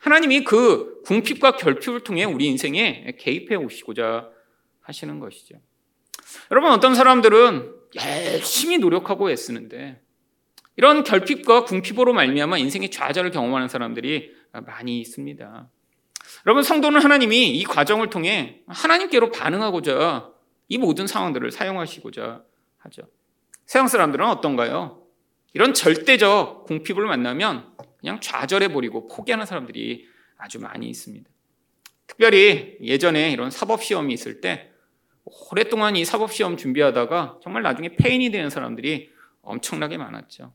하나님이 0.01 0.45
그 0.45 1.01
궁핍과 1.07 1.57
결핍을 1.57 2.01
통해 2.01 2.25
우리 2.25 2.47
인생에 2.47 3.17
개입해 3.19 3.55
오시고자 3.55 4.29
하시는 4.83 5.19
것이죠. 5.19 5.55
여러분, 6.51 6.73
어떤 6.73 6.95
사람들은 6.95 7.75
열심히 7.97 8.77
노력하고 8.77 9.31
애쓰는데 9.31 10.03
이런 10.77 11.05
결핍과 11.05 11.65
궁핍으로 11.65 12.13
말미암아 12.13 12.59
인생의 12.59 12.91
좌절을 12.91 13.31
경험하는 13.31 13.69
사람들이 13.69 14.42
많이 14.61 15.01
있습니다. 15.01 15.71
여러분 16.47 16.63
성도는 16.63 17.01
하나님이 17.01 17.51
이 17.51 17.65
과정을 17.65 18.11
통해 18.11 18.61
하나님께로 18.67 19.31
반응하고자 19.31 20.31
이 20.69 20.79
모든 20.79 21.07
상황들을 21.07 21.51
사용하시고자 21.51 22.43
하죠. 22.79 23.03
세상 23.67 23.89
사람들은 23.89 24.27
어떤가요? 24.27 25.03
이런 25.55 25.75
절대적 25.75 26.67
궁핍을 26.67 27.07
만나면 27.07 27.73
그냥 27.99 28.21
좌절해 28.21 28.69
버리고 28.69 29.09
포기하는 29.09 29.47
사람들이 29.47 30.07
아주 30.37 30.59
많이 30.59 30.89
있습니다. 30.89 31.29
특별히 32.07 32.77
예전에 32.83 33.31
이런 33.31 33.51
사법 33.51 33.83
시험이 33.83 34.13
있을 34.15 34.41
때 34.41 34.71
오랫동안 35.25 35.97
이 35.97 36.05
사법 36.05 36.33
시험 36.33 36.57
준비하다가 36.57 37.39
정말 37.43 37.63
나중에 37.63 37.95
폐인이 37.97 38.31
되는 38.31 38.51
사람들이 38.51 39.11
엄청나게 39.43 39.97
많았죠. 39.99 40.53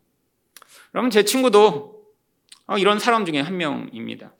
여러분 0.94 1.10
제 1.10 1.24
친구도 1.24 1.97
이런 2.78 3.00
사람 3.00 3.26
중에 3.26 3.40
한 3.40 3.56
명입니다. 3.58 4.34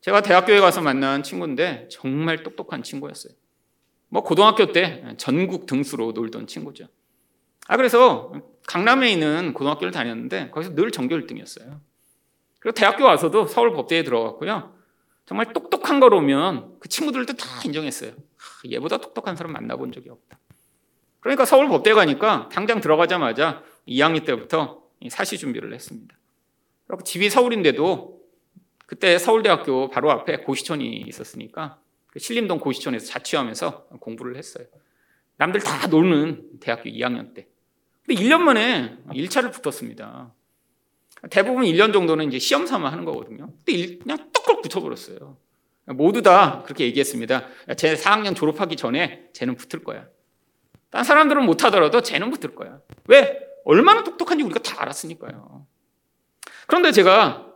제가 0.00 0.22
대학교에 0.22 0.60
가서 0.60 0.80
만난 0.80 1.22
친구인데 1.22 1.88
정말 1.90 2.42
똑똑한 2.42 2.82
친구였어요. 2.82 3.34
뭐 4.08 4.22
고등학교 4.22 4.72
때 4.72 5.04
전국 5.16 5.66
등수로 5.66 6.12
놀던 6.12 6.46
친구죠. 6.46 6.86
아 7.68 7.76
그래서 7.76 8.32
강남에 8.66 9.10
있는 9.10 9.52
고등학교를 9.54 9.92
다녔는데 9.92 10.50
거기서 10.50 10.74
늘 10.74 10.90
전교 10.90 11.14
1등이었어요. 11.16 11.80
그리고 12.58 12.74
대학교 12.74 13.04
와서도 13.04 13.46
서울 13.46 13.72
법대에 13.72 14.02
들어갔고요. 14.02 14.74
정말 15.24 15.52
똑똑한 15.52 16.00
걸 16.00 16.14
오면 16.14 16.78
그 16.80 16.88
친구들도 16.88 17.34
다 17.34 17.46
인정했어요. 17.64 18.12
얘보다 18.70 18.98
똑똑한 18.98 19.36
사람 19.36 19.52
만나본 19.52 19.92
적이 19.92 20.10
없다. 20.10 20.38
그러니까 21.20 21.44
서울 21.44 21.68
법대 21.68 21.94
가니까 21.94 22.48
당장 22.52 22.80
들어가자마자 22.80 23.62
2학년 23.86 24.24
때부터 24.24 24.82
사시 25.08 25.38
준비를 25.38 25.72
했습니다. 25.72 26.16
그리고 26.92 27.04
집이 27.04 27.30
서울인데도 27.30 28.20
그때 28.86 29.16
서울대학교 29.16 29.88
바로 29.88 30.10
앞에 30.10 30.38
고시촌이 30.38 31.04
있었으니까 31.08 31.80
그 32.08 32.18
신림동 32.18 32.58
고시촌에서 32.58 33.06
자취하면서 33.06 33.86
공부를 33.98 34.36
했어요. 34.36 34.66
남들 35.38 35.62
다 35.62 35.86
노는 35.86 36.60
대학교 36.60 36.90
2학년 36.90 37.32
때. 37.32 37.48
근데 38.04 38.22
1년 38.22 38.40
만에 38.40 38.98
1차를 39.08 39.50
붙었습니다. 39.52 40.34
대부분 41.30 41.64
1년 41.64 41.94
정도는 41.94 42.28
이제 42.28 42.38
시험 42.38 42.66
삼아 42.66 42.92
하는 42.92 43.06
거거든요. 43.06 43.50
근데 43.64 43.96
그냥 43.96 44.30
떡걸 44.30 44.60
붙어버렸어요. 44.60 45.38
모두 45.86 46.20
다 46.20 46.62
그렇게 46.62 46.84
얘기했습니다. 46.84 47.48
제 47.78 47.94
4학년 47.94 48.36
졸업하기 48.36 48.76
전에 48.76 49.30
쟤는 49.32 49.56
붙을 49.56 49.82
거야. 49.82 50.06
딴 50.90 51.04
사람들은 51.04 51.46
못하더라도 51.46 52.02
쟤는 52.02 52.30
붙을 52.30 52.54
거야. 52.54 52.80
왜? 53.08 53.40
얼마나 53.64 54.04
똑똑한지 54.04 54.44
우리가 54.44 54.60
다 54.60 54.82
알았으니까요. 54.82 55.71
그런데 56.72 56.90
제가 56.90 57.52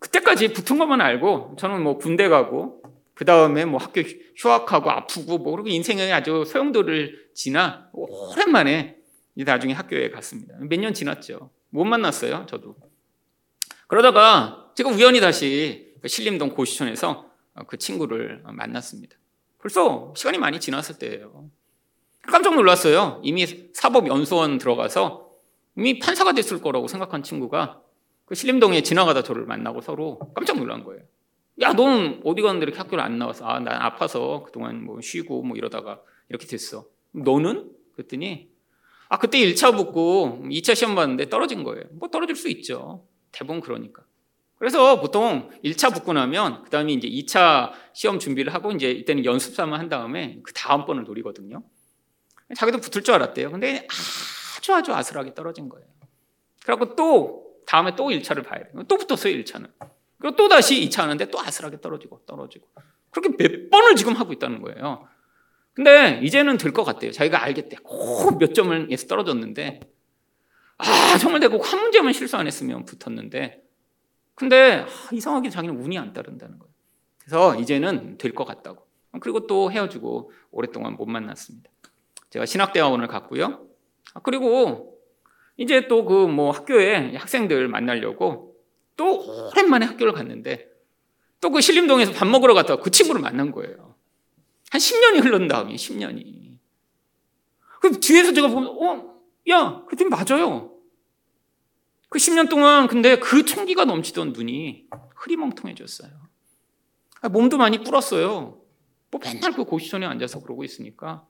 그때까지 0.00 0.52
붙은 0.52 0.78
것만 0.78 1.00
알고 1.00 1.54
저는 1.60 1.80
뭐 1.80 1.96
군대 1.96 2.28
가고 2.28 2.82
그 3.14 3.24
다음에 3.24 3.64
뭐 3.64 3.78
학교 3.78 4.00
휴학하고 4.34 4.90
아프고 4.90 5.38
뭐 5.38 5.52
그리고 5.52 5.68
인생에 5.68 6.10
아주 6.10 6.44
소용돌이를 6.44 7.28
지나 7.36 7.88
오랜만에 7.92 8.96
나중에 9.36 9.74
학교에 9.74 10.10
갔습니다. 10.10 10.56
몇 10.58 10.80
년 10.80 10.92
지났죠. 10.92 11.50
못 11.70 11.84
만났어요, 11.84 12.46
저도. 12.48 12.74
그러다가 13.86 14.72
제가 14.74 14.90
우연히 14.90 15.20
다시 15.20 15.94
그 16.02 16.08
신림동 16.08 16.50
고시촌에서 16.50 17.30
그 17.68 17.78
친구를 17.78 18.42
만났습니다. 18.44 19.16
벌써 19.60 20.12
시간이 20.16 20.38
많이 20.38 20.58
지났을 20.58 20.98
때예요. 20.98 21.48
깜짝 22.22 22.56
놀랐어요. 22.56 23.20
이미 23.22 23.46
사법연수원 23.72 24.58
들어가서 24.58 25.30
이미 25.76 26.00
판사가 26.00 26.32
됐을 26.32 26.60
거라고 26.60 26.88
생각한 26.88 27.22
친구가 27.22 27.82
그 28.28 28.34
신림동에 28.34 28.82
지나가다 28.82 29.22
저를 29.22 29.46
만나고 29.46 29.80
서로 29.80 30.18
깜짝 30.34 30.58
놀란 30.58 30.84
거예요. 30.84 31.02
야, 31.62 31.72
너는 31.72 32.20
어디 32.24 32.42
갔는데 32.42 32.64
이렇게 32.64 32.78
학교를 32.78 33.02
안 33.02 33.18
나와서? 33.18 33.46
아, 33.46 33.58
난 33.58 33.80
아파서 33.80 34.42
그동안 34.44 34.84
뭐 34.84 35.00
쉬고 35.00 35.42
뭐 35.42 35.56
이러다가 35.56 36.02
이렇게 36.28 36.46
됐어. 36.46 36.84
너는? 37.12 37.72
그랬더니, 37.94 38.50
아, 39.08 39.18
그때 39.18 39.38
1차 39.38 39.74
붙고 39.74 40.42
2차 40.44 40.74
시험 40.74 40.94
봤는데 40.94 41.30
떨어진 41.30 41.64
거예요. 41.64 41.84
뭐 41.92 42.10
떨어질 42.10 42.36
수 42.36 42.50
있죠. 42.50 43.06
대부분 43.32 43.62
그러니까. 43.62 44.04
그래서 44.56 45.00
보통 45.00 45.48
1차 45.64 45.94
붙고 45.94 46.12
나면 46.12 46.64
그 46.64 46.70
다음에 46.70 46.92
이제 46.92 47.08
2차 47.08 47.72
시험 47.94 48.18
준비를 48.18 48.52
하고 48.52 48.72
이제 48.72 48.90
이때는 48.90 49.24
연습 49.24 49.54
삼아 49.54 49.78
한 49.78 49.88
다음에 49.88 50.40
그 50.42 50.52
다음 50.52 50.84
번을 50.84 51.04
노리거든요. 51.04 51.62
자기도 52.54 52.78
붙을 52.78 53.02
줄 53.02 53.14
알았대요. 53.14 53.50
근데 53.50 53.86
아주 54.58 54.74
아주 54.74 54.92
아슬하게 54.92 55.34
떨어진 55.34 55.70
거예요. 55.70 55.86
그래갖고 56.62 56.94
또 56.94 57.47
다음에 57.68 57.94
또 57.94 58.06
1차를 58.06 58.44
봐야 58.46 58.62
돼요. 58.64 58.82
또 58.88 58.96
붙었어요, 58.96 59.34
1차는. 59.34 59.70
그리고 60.18 60.34
또 60.36 60.48
다시 60.48 60.80
2차 60.88 61.02
하는데 61.02 61.22
또 61.30 61.38
아슬하게 61.38 61.82
떨어지고 61.82 62.22
떨어지고. 62.24 62.66
그렇게 63.10 63.36
몇 63.36 63.68
번을 63.70 63.94
지금 63.94 64.14
하고 64.14 64.32
있다는 64.32 64.62
거예요. 64.62 65.06
근데 65.74 66.18
이제는 66.22 66.56
될 66.56 66.72
것 66.72 66.82
같대요. 66.84 67.12
자기가 67.12 67.42
알겠대. 67.42 67.76
꼭몇 67.84 68.54
점을 68.54 68.88
에서 68.90 69.06
떨어졌는데 69.06 69.80
아, 70.78 71.18
정말 71.18 71.40
내가 71.40 71.58
한 71.62 71.80
문제만 71.80 72.12
실수 72.14 72.36
안 72.38 72.46
했으면 72.46 72.84
붙었는데 72.86 73.62
근데 74.34 74.84
아, 74.86 74.86
이상하게 75.12 75.50
자기는 75.50 75.78
운이 75.78 75.98
안 75.98 76.12
따른다는 76.14 76.58
거예요. 76.58 76.72
그래서 77.18 77.54
이제는 77.56 78.16
될 78.16 78.32
것 78.34 78.44
같다고. 78.46 78.86
그리고 79.20 79.46
또 79.46 79.70
헤어지고 79.70 80.32
오랫동안 80.52 80.94
못 80.94 81.06
만났습니다. 81.06 81.70
제가 82.30 82.46
신학대학원을 82.46 83.08
갔고요. 83.08 83.66
아, 84.14 84.20
그리고 84.20 84.97
이제 85.58 85.86
또 85.88 86.04
그 86.06 86.26
뭐 86.28 86.50
학교에 86.52 87.14
학생들 87.16 87.68
만나려고 87.68 88.56
또 88.96 89.50
오랜만에 89.52 89.84
학교를 89.86 90.12
갔는데 90.12 90.68
또 91.40 91.50
그 91.50 91.60
신림동에서 91.60 92.12
밥 92.12 92.26
먹으러 92.26 92.54
갔다가 92.54 92.82
그 92.82 92.90
친구를 92.90 93.20
만난 93.20 93.52
거예요. 93.52 93.94
한 94.70 94.80
10년이 94.80 95.22
흘른 95.24 95.48
다음에 95.48 95.74
10년이. 95.74 96.58
그 97.80 98.00
뒤에서 98.00 98.32
제가 98.32 98.48
보면 98.48 98.68
어, 98.70 99.20
야, 99.50 99.82
그랬더니 99.86 100.10
맞아요. 100.10 100.74
그 102.08 102.18
10년 102.18 102.48
동안 102.48 102.86
근데 102.88 103.18
그 103.18 103.44
총기가 103.44 103.84
넘치던 103.84 104.32
눈이 104.32 104.86
흐리멍텅해졌어요. 105.16 106.10
아, 107.20 107.28
몸도 107.28 107.56
많이 107.58 107.82
불었어요. 107.82 108.60
뭐 109.10 109.20
맨날 109.22 109.52
그 109.52 109.64
고시촌에 109.64 110.06
앉아서 110.06 110.40
그러고 110.42 110.64
있으니까 110.64 111.26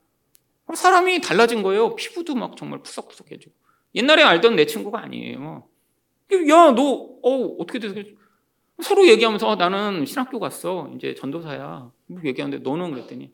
사람이 0.75 1.21
달라진 1.21 1.63
거예요. 1.63 1.97
피부도 1.97 2.35
막 2.35 2.57
정말 2.57 2.83
푸석푸석해지고. 2.83 3.53
옛날에 3.95 4.23
알던 4.23 4.57
내 4.57 4.67
친구가 4.67 5.01
아니에요. 5.03 5.67
야, 6.51 6.71
너, 6.73 6.83
어, 7.23 7.57
어떻게 7.59 7.79
됐어? 7.79 7.95
서로 8.83 9.07
얘기하면서 9.09 9.51
아, 9.51 9.55
나는 9.57 10.05
신학교 10.07 10.39
갔어. 10.39 10.91
이제 10.95 11.15
전도사야. 11.15 11.91
뭐 12.07 12.21
얘기하는데 12.25 12.63
너는 12.63 12.93
그랬더니 12.93 13.33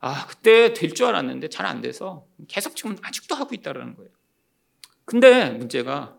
아, 0.00 0.26
그때 0.26 0.72
될 0.72 0.94
줄 0.94 1.06
알았는데 1.06 1.48
잘 1.48 1.66
안 1.66 1.80
돼서 1.80 2.26
계속 2.48 2.76
지금 2.76 2.96
아직도 3.02 3.34
하고 3.34 3.54
있다라는 3.54 3.94
거예요. 3.96 4.10
근데 5.04 5.50
문제가 5.50 6.16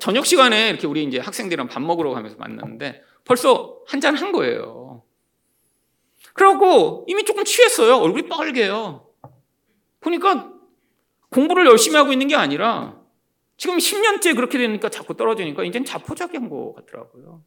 저녁 0.00 0.26
시간에 0.26 0.70
이렇게 0.70 0.86
우리 0.86 1.04
이제 1.04 1.18
학생들이랑 1.18 1.68
밥 1.68 1.80
먹으러 1.82 2.10
가면서 2.12 2.36
만났는데 2.38 3.02
벌써 3.24 3.80
한 3.86 4.00
잔 4.00 4.16
한 4.16 4.32
거예요. 4.32 5.04
그래갖고 6.34 7.04
이미 7.08 7.24
조금 7.24 7.44
취했어요. 7.44 7.96
얼굴이 7.98 8.28
빨개요. 8.28 9.06
보니까 10.00 10.51
공부를 11.32 11.66
열심히 11.66 11.96
하고 11.96 12.12
있는 12.12 12.28
게 12.28 12.36
아니라 12.36 13.00
지금 13.56 13.78
10년째 13.78 14.34
그렇게 14.34 14.58
되니까 14.58 14.88
자꾸 14.88 15.16
떨어지니까 15.16 15.64
이젠 15.64 15.84
자포자기한 15.84 16.48
것 16.48 16.74
같더라고요. 16.74 17.42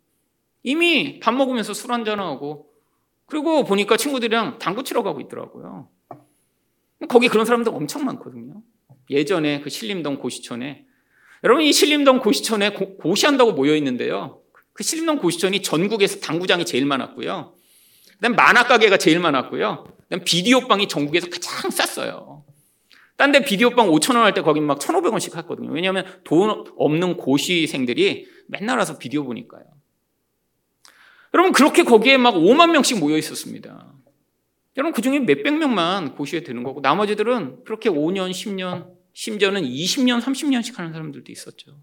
이미 0.63 1.19
밥 1.19 1.33
먹으면서 1.33 1.73
술 1.73 1.91
한잔하고 1.91 2.69
그리고 3.27 3.63
보니까 3.63 3.97
친구들이랑 3.97 4.59
당구 4.59 4.83
치러 4.83 5.03
가고 5.03 5.21
있더라고요. 5.21 5.89
거기 7.07 7.27
그런 7.27 7.45
사람들 7.45 7.73
엄청 7.73 8.05
많거든요. 8.05 8.61
예전에 9.09 9.61
그 9.61 9.69
신림동 9.69 10.17
고시촌에 10.17 10.85
여러분 11.43 11.63
이 11.63 11.71
신림동 11.71 12.19
고시촌에 12.19 12.71
고, 12.71 13.15
시한다고 13.15 13.51
모여 13.51 13.75
있는데요. 13.75 14.41
그 14.73 14.83
신림동 14.83 15.19
고시촌이 15.19 15.61
전국에서 15.61 16.19
당구장이 16.19 16.65
제일 16.65 16.85
많았고요. 16.85 17.53
그다음 18.15 18.35
만화 18.35 18.63
가게가 18.63 18.97
제일 18.97 19.19
많았고요. 19.19 19.85
그다음 20.03 20.23
비디오 20.25 20.61
방이 20.67 20.87
전국에서 20.87 21.29
가장 21.29 21.69
쌌어요. 21.69 22.45
딴 23.17 23.31
데 23.31 23.43
비디오 23.45 23.69
방 23.69 23.87
5천 23.89 24.15
원 24.15 24.23
할 24.25 24.33
때 24.33 24.41
거기 24.41 24.59
막 24.59 24.79
1,500원씩 24.79 25.35
했거든요. 25.37 25.71
왜냐하면 25.71 26.05
돈 26.23 26.65
없는 26.77 27.17
고시생들이 27.17 28.27
맨날 28.47 28.77
와서 28.77 28.97
비디오 28.97 29.23
보니까요. 29.23 29.63
여러분 31.33 31.51
그렇게 31.53 31.83
거기에 31.83 32.17
막 32.17 32.35
5만 32.35 32.71
명씩 32.71 32.99
모여 32.99 33.17
있었습니다. 33.17 33.93
여러분 34.77 34.93
그 34.93 35.01
중에 35.01 35.19
몇백 35.19 35.53
명만 35.57 36.15
고시에 36.15 36.43
되는 36.43 36.63
거고 36.63 36.81
나머지들은 36.81 37.63
그렇게 37.63 37.89
5년, 37.89 38.31
10년, 38.31 38.93
심지어는 39.13 39.63
20년, 39.63 40.21
30년씩 40.21 40.75
하는 40.75 40.91
사람들도 40.91 41.31
있었죠. 41.31 41.77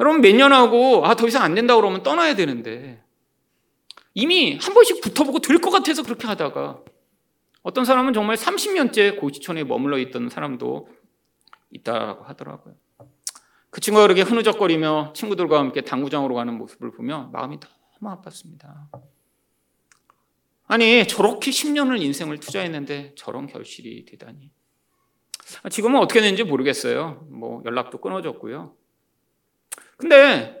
여러분 0.00 0.20
몇 0.20 0.34
년 0.36 0.52
하고 0.52 1.04
아 1.06 1.14
더 1.16 1.26
이상 1.26 1.42
안 1.42 1.54
된다 1.54 1.74
그러면 1.76 2.02
떠나야 2.02 2.34
되는데 2.36 3.02
이미 4.14 4.56
한 4.60 4.74
번씩 4.74 5.00
붙어보고 5.00 5.40
될 5.40 5.58
것 5.60 5.70
같아서 5.70 6.02
그렇게 6.04 6.26
하다가 6.28 6.80
어떤 7.64 7.86
사람은 7.86 8.12
정말 8.12 8.36
30년째 8.36 9.18
고시촌에 9.18 9.64
머물러 9.64 9.96
있던 9.98 10.28
사람도 10.28 10.86
있다고 11.70 12.24
하더라고요. 12.24 12.74
그 13.70 13.80
친구가 13.80 14.04
그렇게 14.06 14.20
흐느적거리며 14.20 15.14
친구들과 15.16 15.58
함께 15.58 15.80
당구장으로 15.80 16.34
가는 16.34 16.56
모습을 16.58 16.92
보며 16.92 17.30
마음이 17.32 17.58
너무 17.58 18.14
아팠습니다. 18.14 18.90
아니, 20.66 21.08
저렇게 21.08 21.50
10년을 21.50 22.02
인생을 22.02 22.38
투자했는데 22.38 23.14
저런 23.16 23.46
결실이 23.46 24.04
되다니. 24.04 24.50
지금은 25.70 26.00
어떻게 26.00 26.20
되는지 26.20 26.44
모르겠어요. 26.44 27.26
뭐 27.30 27.62
연락도 27.64 27.98
끊어졌고요. 27.98 28.76
근데 29.96 30.54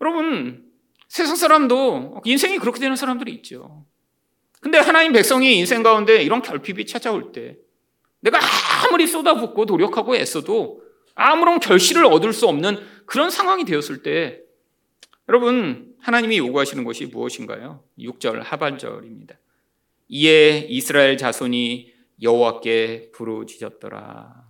여러분 0.00 0.72
세상 1.08 1.36
사람도 1.36 2.22
인생이 2.24 2.58
그렇게 2.58 2.80
되는 2.80 2.96
사람들이 2.96 3.34
있죠. 3.34 3.84
근데 4.60 4.78
하나님 4.78 5.12
백성이 5.12 5.56
인생 5.58 5.82
가운데 5.82 6.22
이런 6.22 6.42
결핍이 6.42 6.86
찾아올 6.86 7.32
때 7.32 7.56
내가 8.20 8.38
아무리 8.84 9.06
쏟아붓고 9.06 9.64
노력하고 9.64 10.16
애써도 10.16 10.82
아무런 11.14 11.60
결실을 11.60 12.04
얻을 12.06 12.32
수 12.32 12.46
없는 12.48 12.78
그런 13.06 13.30
상황이 13.30 13.64
되었을 13.64 14.02
때 14.02 14.40
여러분 15.28 15.94
하나님이 16.00 16.38
요구하시는 16.38 16.84
것이 16.84 17.06
무엇인가요? 17.06 17.84
6절 17.98 18.40
하반절입니다. 18.42 19.36
이에 20.08 20.66
이스라엘 20.68 21.16
자손이 21.16 21.92
여호와께 22.22 23.10
부르짖었더라. 23.12 24.48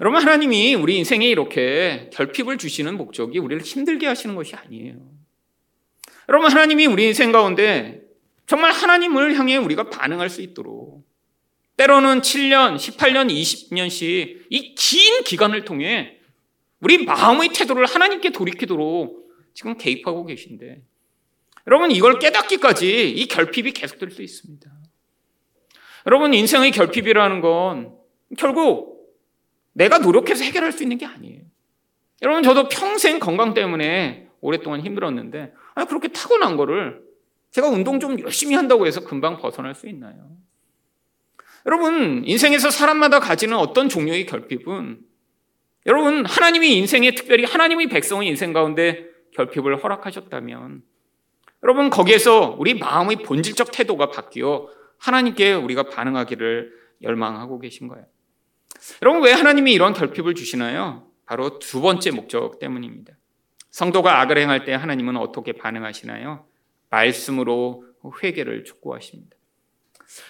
여러분 0.00 0.20
하나님이 0.20 0.74
우리 0.74 0.96
인생에 0.96 1.26
이렇게 1.26 2.10
결핍을 2.12 2.58
주시는 2.58 2.96
목적이 2.96 3.38
우리를 3.38 3.62
힘들게 3.62 4.06
하시는 4.06 4.34
것이 4.34 4.54
아니에요. 4.54 4.96
여러분 6.28 6.50
하나님이 6.50 6.86
우리 6.86 7.06
인생 7.06 7.30
가운데 7.30 8.05
정말 8.46 8.72
하나님을 8.72 9.34
향해 9.38 9.56
우리가 9.56 9.90
반응할 9.90 10.30
수 10.30 10.40
있도록 10.40 11.04
때로는 11.76 12.20
7년, 12.20 12.76
18년, 12.76 13.30
20년씩 13.30 14.46
이 14.50 14.74
긴 14.74 15.24
기간을 15.24 15.64
통해 15.64 16.18
우리 16.80 17.04
마음의 17.04 17.50
태도를 17.50 17.86
하나님께 17.86 18.30
돌이키도록 18.30 19.30
지금 19.54 19.76
개입하고 19.76 20.24
계신데 20.26 20.82
여러분 21.66 21.90
이걸 21.90 22.18
깨닫기까지 22.18 23.10
이 23.10 23.26
결핍이 23.26 23.72
계속될 23.72 24.10
수 24.10 24.22
있습니다. 24.22 24.70
여러분 26.06 26.32
인생의 26.32 26.70
결핍이라는 26.70 27.40
건 27.40 27.96
결국 28.38 29.16
내가 29.72 29.98
노력해서 29.98 30.44
해결할 30.44 30.72
수 30.72 30.82
있는 30.82 30.98
게 30.98 31.06
아니에요. 31.06 31.42
여러분 32.22 32.42
저도 32.42 32.68
평생 32.68 33.18
건강 33.18 33.52
때문에 33.52 34.28
오랫동안 34.40 34.80
힘들었는데 34.80 35.52
아, 35.74 35.84
그렇게 35.86 36.08
타고난 36.08 36.56
거를 36.56 37.05
제가 37.56 37.68
운동 37.68 37.98
좀 38.00 38.20
열심히 38.20 38.54
한다고 38.54 38.86
해서 38.86 39.00
금방 39.00 39.38
벗어날 39.38 39.74
수 39.74 39.88
있나요? 39.88 40.28
여러분 41.64 42.22
인생에서 42.26 42.68
사람마다 42.68 43.18
가지는 43.18 43.56
어떤 43.56 43.88
종류의 43.88 44.26
결핍은 44.26 45.00
여러분 45.86 46.26
하나님이 46.26 46.76
인생에 46.76 47.14
특별히 47.14 47.44
하나님의 47.44 47.88
백성의 47.88 48.28
인생 48.28 48.52
가운데 48.52 49.06
결핍을 49.32 49.82
허락하셨다면 49.82 50.82
여러분 51.62 51.88
거기에서 51.88 52.54
우리 52.58 52.74
마음의 52.74 53.22
본질적 53.22 53.72
태도가 53.72 54.10
바뀌어 54.10 54.68
하나님께 54.98 55.54
우리가 55.54 55.84
반응하기를 55.84 56.72
열망하고 57.00 57.58
계신 57.58 57.88
거예요. 57.88 58.04
여러분 59.00 59.22
왜 59.22 59.32
하나님이 59.32 59.72
이런 59.72 59.94
결핍을 59.94 60.34
주시나요? 60.34 61.08
바로 61.24 61.58
두 61.58 61.80
번째 61.80 62.10
목적 62.10 62.58
때문입니다. 62.58 63.14
성도가 63.70 64.20
악을 64.20 64.36
행할 64.36 64.66
때 64.66 64.74
하나님은 64.74 65.16
어떻게 65.16 65.52
반응하시나요? 65.52 66.44
말씀으로 66.90 67.84
회개를 68.22 68.64
촉구하십니다. 68.64 69.36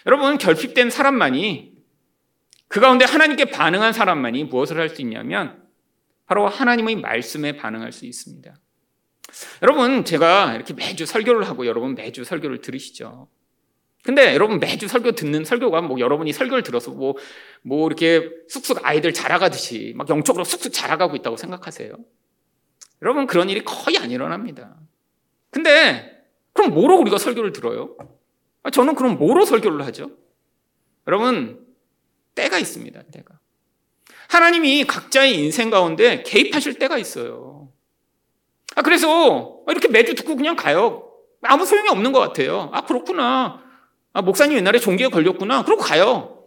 여러분 0.06 0.38
결핍된 0.38 0.90
사람만이 0.90 1.76
그 2.68 2.80
가운데 2.80 3.04
하나님께 3.04 3.46
반응한 3.46 3.92
사람만이 3.92 4.44
무엇을 4.44 4.78
할 4.78 4.88
수 4.88 5.02
있냐면 5.02 5.62
바로 6.26 6.48
하나님의 6.48 6.96
말씀에 6.96 7.56
반응할 7.56 7.92
수 7.92 8.06
있습니다. 8.06 8.54
여러분 9.62 10.04
제가 10.04 10.54
이렇게 10.54 10.74
매주 10.74 11.06
설교를 11.06 11.48
하고 11.48 11.66
여러분 11.66 11.94
매주 11.94 12.24
설교를 12.24 12.60
들으시죠. 12.60 13.28
근데 14.02 14.34
여러분 14.34 14.60
매주 14.60 14.86
설교 14.86 15.12
듣는 15.12 15.44
설교가 15.44 15.82
뭐 15.82 15.98
여러분이 15.98 16.32
설교를 16.32 16.62
들어서 16.62 16.92
뭐, 16.92 17.16
뭐 17.62 17.88
이렇게 17.88 18.30
쑥쑥 18.48 18.86
아이들 18.86 19.12
자라가듯이 19.12 19.94
막 19.96 20.08
영적으로 20.08 20.44
쑥쑥 20.44 20.72
자라가고 20.72 21.16
있다고 21.16 21.36
생각하세요? 21.36 21.96
여러분 23.02 23.26
그런 23.26 23.50
일이 23.50 23.64
거의 23.64 23.98
안 23.98 24.12
일어납니다. 24.12 24.76
근데 25.50 26.15
그럼 26.56 26.74
뭐로 26.74 26.96
우리가 26.96 27.18
설교를 27.18 27.52
들어요? 27.52 27.96
아, 28.62 28.70
저는 28.70 28.94
그럼 28.96 29.18
뭐로 29.18 29.44
설교를 29.44 29.86
하죠? 29.86 30.10
여러분 31.06 31.64
때가 32.34 32.58
있습니다. 32.58 33.02
때가. 33.12 33.38
하나님이 34.28 34.84
각자의 34.84 35.38
인생 35.38 35.70
가운데 35.70 36.22
개입하실 36.24 36.78
때가 36.78 36.98
있어요. 36.98 37.68
아, 38.74 38.82
그래서 38.82 39.60
이렇게 39.68 39.88
매주 39.88 40.14
듣고 40.14 40.36
그냥 40.36 40.56
가요. 40.56 41.12
아무 41.42 41.64
소용이 41.64 41.88
없는 41.88 42.12
것 42.12 42.18
같아요. 42.20 42.70
아, 42.72 42.84
그렇구나. 42.84 43.62
아, 44.12 44.22
목사님 44.22 44.56
옛날에 44.56 44.78
종기에 44.78 45.08
걸렸구나. 45.08 45.62
그러고 45.64 45.82
가요. 45.82 46.46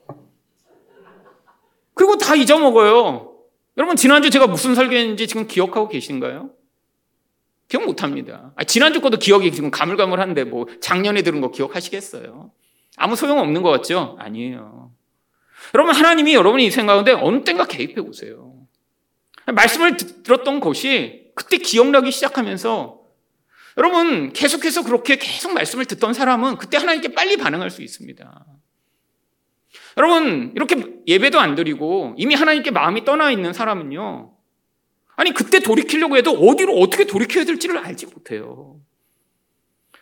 그리고 1.94 2.18
다 2.18 2.36
잊어먹어요. 2.36 3.36
여러분, 3.78 3.96
지난주 3.96 4.30
제가 4.30 4.48
무슨 4.48 4.76
설교했는지 4.76 5.28
지금 5.28 5.48
기억하고 5.48 5.88
계신가요? 5.88 6.50
기억 7.70 7.86
못 7.86 8.04
합니다. 8.04 8.52
아, 8.56 8.64
지난주 8.64 9.00
것도 9.00 9.18
기억이 9.18 9.52
지금 9.52 9.70
가물가물한데 9.72 10.44
뭐 10.46 10.66
작년에 10.82 11.22
들은 11.22 11.40
거 11.40 11.52
기억하시겠어요? 11.52 12.52
아무 12.98 13.16
소용 13.16 13.38
없는 13.40 13.62
것 13.62 13.70
같죠? 13.70 14.18
아니에요. 14.20 14.92
여러분, 15.76 15.94
하나님이 15.94 16.34
여러분의 16.34 16.66
인생 16.66 16.88
가운데 16.88 17.12
어느 17.12 17.44
땐가 17.44 17.66
개입해 17.66 18.02
오세요. 18.02 18.56
말씀을 19.46 19.98
들었던 19.98 20.60
것이 20.60 21.32
그때 21.36 21.58
기억나기 21.58 22.12
시작하면서 22.12 23.00
여러분, 23.78 24.34
계속해서 24.34 24.84
그렇게 24.84 25.18
계속 25.18 25.54
말씀을 25.54 25.86
듣던 25.86 26.14
사람은 26.14 26.58
그때 26.58 26.78
하나님께 26.78 27.14
빨리 27.14 27.38
반응할 27.38 27.70
수 27.70 27.84
있습니다. 27.84 28.46
여러분, 29.98 30.54
이렇게 30.56 31.02
예배도 31.08 31.40
안 31.40 31.54
드리고 31.54 32.16
이미 32.18 32.34
하나님께 32.34 32.72
마음이 32.72 33.06
떠나 33.06 33.30
있는 33.30 33.54
사람은요. 33.54 34.39
아니, 35.20 35.34
그때 35.34 35.60
돌이키려고 35.60 36.16
해도 36.16 36.32
어디로 36.32 36.74
어떻게 36.78 37.04
돌이켜야 37.04 37.44
될지를 37.44 37.78
알지 37.78 38.06
못해요. 38.06 38.80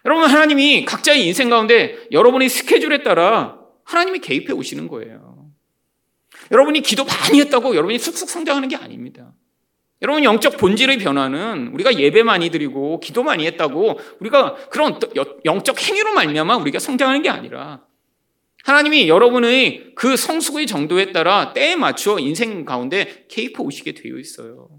여러분, 0.05 0.29
하나님이 0.29 0.85
각자의 0.85 1.25
인생 1.25 1.49
가운데 1.49 1.97
여러분의 2.11 2.49
스케줄에 2.49 3.01
따라 3.01 3.57
하나님이 3.83 4.19
개입해 4.19 4.53
오시는 4.53 4.87
거예요. 4.87 5.49
여러분이 6.51 6.81
기도 6.81 7.03
많이 7.03 7.39
했다고 7.41 7.75
여러분이 7.75 7.97
쑥쑥 7.97 8.29
성장하는 8.29 8.69
게 8.69 8.75
아닙니다. 8.75 9.33
여러분 10.03 10.23
영적 10.23 10.57
본질의 10.57 10.99
변화는 10.99 11.71
우리가 11.73 11.97
예배 11.97 12.21
많이 12.21 12.51
드리고 12.51 12.99
기도 12.99 13.23
많이 13.23 13.47
했다고 13.47 13.99
우리가 14.19 14.53
그런 14.69 14.99
영적 15.43 15.81
행위로 15.81 16.13
말미암아 16.13 16.57
우리가 16.57 16.77
성장하는 16.77 17.23
게 17.23 17.29
아니라 17.29 17.81
하나님이 18.63 19.09
여러분의 19.09 19.93
그 19.95 20.15
성숙의 20.15 20.67
정도에 20.67 21.11
따라 21.11 21.53
때에 21.53 21.75
맞추어 21.75 22.19
인생 22.19 22.63
가운데 22.65 23.25
케이프 23.27 23.63
오시게 23.63 23.93
되어 23.93 24.17
있어요. 24.17 24.69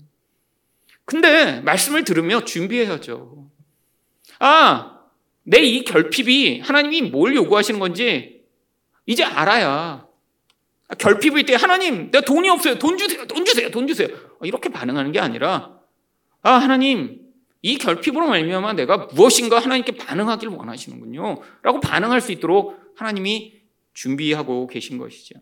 근데 1.08 1.62
말씀을 1.62 2.04
들으며 2.04 2.44
준비해야죠. 2.44 3.48
아, 4.40 5.00
내 5.42 5.62
이 5.62 5.82
결핍이 5.82 6.60
하나님이 6.60 7.08
뭘 7.10 7.34
요구하시는 7.34 7.80
건지 7.80 8.42
이제 9.06 9.24
알아야. 9.24 10.06
결핍일 10.98 11.46
때 11.46 11.54
하나님 11.54 12.10
내가 12.10 12.22
돈이 12.26 12.50
없어요. 12.50 12.78
돈 12.78 12.98
주세요 12.98 13.26
돈 13.26 13.46
주세요 13.46 13.70
돈 13.70 13.86
주세요. 13.86 14.08
이렇게 14.42 14.68
반응하는 14.68 15.12
게 15.12 15.18
아니라 15.18 15.78
아 16.42 16.52
하나님 16.52 17.22
이 17.62 17.78
결핍으로 17.78 18.26
말미암아 18.28 18.74
내가 18.74 19.08
무엇인가 19.14 19.58
하나님께 19.60 19.92
반응하기를 19.92 20.52
원하시는군요. 20.52 21.40
라고 21.62 21.80
반응할 21.80 22.20
수 22.20 22.32
있도록 22.32 22.78
하나님이 22.96 23.54
준비하고 23.94 24.66
계신 24.66 24.98
것이죠. 24.98 25.40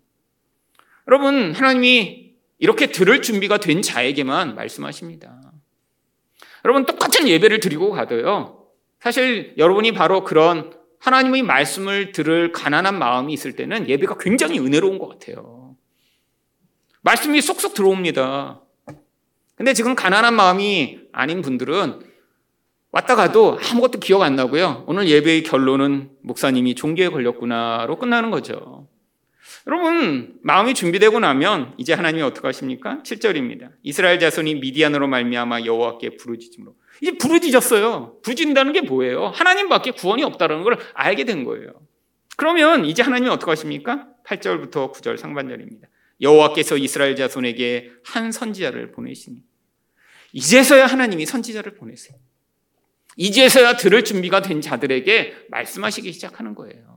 여러분 1.08 1.52
하나님이 1.54 2.34
이렇게 2.60 2.92
들을 2.92 3.20
준비가 3.20 3.58
된 3.58 3.82
자에게만 3.82 4.54
말씀하십니다 4.54 5.45
여러분 6.66 6.84
똑같은 6.84 7.28
예배를 7.28 7.60
드리고 7.60 7.92
가도요 7.92 8.66
사실 8.98 9.54
여러분이 9.56 9.92
바로 9.92 10.24
그런 10.24 10.74
하나님의 10.98 11.42
말씀을 11.42 12.10
들을 12.10 12.50
가난한 12.50 12.98
마음이 12.98 13.32
있을 13.32 13.54
때는 13.54 13.88
예배가 13.88 14.18
굉장히 14.18 14.58
은혜로운 14.58 14.98
것 14.98 15.08
같아요. 15.08 15.76
말씀이 17.02 17.40
쏙쏙 17.40 17.74
들어옵니다. 17.74 18.62
근데 19.54 19.74
지금 19.74 19.94
가난한 19.94 20.34
마음이 20.34 20.98
아닌 21.12 21.40
분들은 21.40 22.00
왔다 22.90 23.14
가도 23.14 23.60
아무것도 23.62 24.00
기억 24.00 24.22
안 24.22 24.34
나고요. 24.34 24.84
오늘 24.88 25.08
예배의 25.08 25.44
결론은 25.44 26.10
목사님이 26.22 26.74
종교에 26.74 27.10
걸렸구나로 27.10 27.98
끝나는 27.98 28.32
거죠. 28.32 28.88
여러분, 29.66 30.38
마음이 30.42 30.74
준비되고 30.74 31.18
나면 31.18 31.74
이제 31.76 31.92
하나님이 31.92 32.22
어떻게 32.22 32.46
하십니까? 32.46 33.02
7절입니다. 33.02 33.72
이스라엘 33.82 34.20
자손이 34.20 34.56
미디안으로 34.56 35.08
말미암아 35.08 35.64
여호와께 35.64 36.16
부르짖음으로 36.16 36.76
이제 37.00 37.18
부르짖었어요. 37.18 38.18
부르짖는다는 38.22 38.72
게 38.72 38.82
뭐예요? 38.82 39.26
하나님밖에 39.28 39.90
구원이 39.90 40.22
없다는 40.22 40.62
걸 40.62 40.78
알게 40.94 41.24
된 41.24 41.44
거예요. 41.44 41.72
그러면 42.36 42.84
이제 42.84 43.02
하나님이 43.02 43.28
어떻게 43.28 43.50
하십니까? 43.50 44.06
8절부터 44.24 44.92
9절 44.92 45.16
상반절입니다. 45.16 45.88
여호와께서 46.20 46.76
이스라엘 46.76 47.16
자손에게 47.16 47.90
한 48.04 48.30
선지자를 48.30 48.92
보내시니 48.92 49.38
이제서야 50.32 50.86
하나님이 50.86 51.26
선지자를 51.26 51.74
보내세요. 51.74 52.16
이제서야 53.16 53.76
들을 53.76 54.04
준비가 54.04 54.42
된 54.42 54.60
자들에게 54.60 55.46
말씀하시기 55.48 56.12
시작하는 56.12 56.54
거예요. 56.54 56.95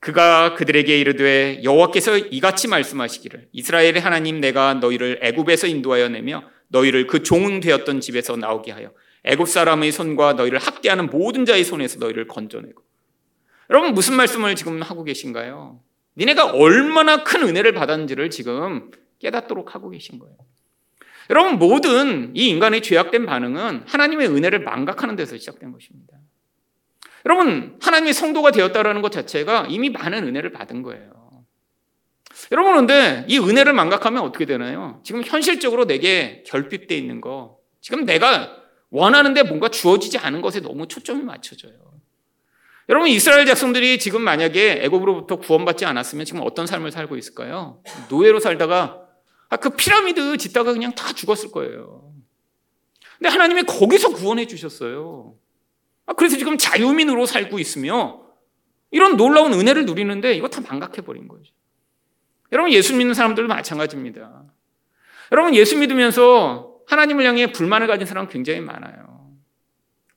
그가 0.00 0.54
그들에게 0.54 0.98
이르되 0.98 1.60
여호와께서 1.62 2.16
이같이 2.16 2.68
말씀하시기를 2.68 3.48
이스라엘의 3.52 4.00
하나님 4.00 4.40
내가 4.40 4.74
너희를 4.74 5.20
애굽에서 5.22 5.66
인도하여 5.66 6.08
내며 6.08 6.42
너희를 6.68 7.06
그 7.06 7.22
종은 7.22 7.60
되었던 7.60 8.00
집에서 8.00 8.36
나오게 8.36 8.72
하여 8.72 8.92
애굽 9.24 9.46
사람의 9.46 9.92
손과 9.92 10.32
너희를 10.34 10.58
학대하는 10.58 11.06
모든 11.06 11.44
자의 11.44 11.64
손에서 11.64 11.98
너희를 11.98 12.26
건져내고 12.28 12.82
여러분 13.68 13.92
무슨 13.92 14.14
말씀을 14.16 14.56
지금 14.56 14.80
하고 14.80 15.04
계신가요? 15.04 15.80
니네가 16.16 16.52
얼마나 16.52 17.22
큰 17.22 17.42
은혜를 17.42 17.72
받았는지를 17.72 18.30
지금 18.30 18.90
깨닫도록 19.18 19.74
하고 19.74 19.90
계신 19.90 20.18
거예요. 20.18 20.34
여러분 21.28 21.58
모든 21.58 22.34
이 22.34 22.48
인간의 22.48 22.82
죄악된 22.82 23.26
반응은 23.26 23.84
하나님의 23.86 24.28
은혜를 24.28 24.60
망각하는 24.60 25.14
데서 25.14 25.36
시작된 25.36 25.70
것입니다. 25.72 26.19
여러분 27.26 27.76
하나님의 27.80 28.14
성도가 28.14 28.50
되었다라는 28.50 29.02
것 29.02 29.12
자체가 29.12 29.66
이미 29.68 29.90
많은 29.90 30.26
은혜를 30.26 30.52
받은 30.52 30.82
거예요. 30.82 31.20
여러분, 32.52 32.72
그런데 32.72 33.24
이 33.28 33.38
은혜를 33.38 33.72
망각하면 33.72 34.22
어떻게 34.22 34.44
되나요? 34.44 35.00
지금 35.04 35.22
현실적으로 35.22 35.86
내게 35.86 36.42
결핍되어 36.46 36.96
있는 36.96 37.20
거, 37.20 37.58
지금 37.80 38.04
내가 38.04 38.56
원하는데 38.90 39.42
뭔가 39.44 39.68
주어지지 39.68 40.18
않은 40.18 40.40
것에 40.40 40.60
너무 40.60 40.88
초점이 40.88 41.22
맞춰져요. 41.22 41.72
여러분, 42.88 43.08
이스라엘 43.08 43.44
백성들이 43.44 43.98
지금 43.98 44.22
만약에 44.22 44.80
애굽으로부터 44.82 45.36
구원받지 45.36 45.84
않았으면 45.84 46.24
지금 46.24 46.40
어떤 46.42 46.66
삶을 46.66 46.90
살고 46.90 47.16
있을까요? 47.16 47.82
노예로 48.08 48.40
살다가 48.40 49.06
아, 49.48 49.56
그 49.56 49.70
피라미드 49.70 50.36
짓다가 50.36 50.72
그냥 50.72 50.94
다 50.94 51.12
죽었을 51.12 51.50
거예요. 51.50 52.12
근데 53.18 53.28
하나님이 53.28 53.62
거기서 53.64 54.10
구원해 54.10 54.46
주셨어요. 54.46 55.34
아, 56.06 56.12
그래서 56.14 56.36
지금 56.36 56.58
자유민으로 56.58 57.26
살고 57.26 57.58
있으며 57.58 58.22
이런 58.90 59.16
놀라운 59.16 59.52
은혜를 59.52 59.86
누리는데 59.86 60.34
이거 60.34 60.48
다 60.48 60.60
망각해 60.60 61.02
버린 61.02 61.28
거죠. 61.28 61.52
여러분 62.52 62.72
예수 62.72 62.96
믿는 62.96 63.14
사람들도 63.14 63.48
마찬가지입니다. 63.48 64.44
여러분 65.32 65.54
예수 65.54 65.78
믿으면서 65.78 66.80
하나님을 66.86 67.24
향해 67.24 67.52
불만을 67.52 67.86
가진 67.86 68.06
사람 68.06 68.28
굉장히 68.28 68.60
많아요. 68.60 69.30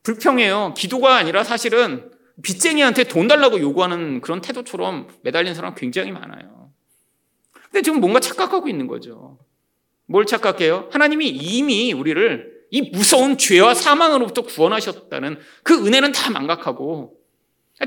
불평해요. 0.01 0.73
기도가 0.75 1.15
아니라 1.15 1.43
사실은 1.43 2.11
빚쟁이한테 2.41 3.03
돈 3.03 3.27
달라고 3.27 3.59
요구하는 3.59 4.21
그런 4.21 4.41
태도처럼 4.41 5.07
매달린 5.21 5.53
사람 5.53 5.75
굉장히 5.75 6.11
많아요. 6.11 6.71
근데 7.65 7.81
지금 7.83 7.99
뭔가 7.99 8.19
착각하고 8.19 8.67
있는 8.67 8.87
거죠. 8.87 9.37
뭘 10.05 10.25
착각해요? 10.25 10.89
하나님이 10.91 11.29
이미 11.29 11.93
우리를 11.93 12.52
이 12.73 12.89
무서운 12.89 13.37
죄와 13.37 13.75
사망으로부터 13.75 14.41
구원하셨다는 14.41 15.39
그 15.61 15.85
은혜는 15.85 16.11
다 16.11 16.31
망각하고 16.31 17.15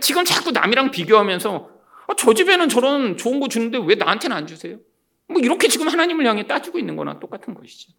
지금 0.01 0.25
자꾸 0.25 0.53
남이랑 0.53 0.93
비교하면서 0.93 1.71
아, 2.07 2.15
저 2.17 2.33
집에는 2.33 2.69
저런 2.69 3.17
좋은 3.17 3.41
거 3.41 3.49
주는데 3.49 3.81
왜 3.85 3.97
나한테는 3.97 4.37
안 4.37 4.47
주세요? 4.47 4.79
뭐 5.27 5.41
이렇게 5.41 5.67
지금 5.67 5.89
하나님을 5.89 6.25
향해 6.25 6.47
따지고 6.47 6.79
있는 6.79 6.95
거나 6.95 7.19
똑같은 7.19 7.53
것이죠. 7.53 7.95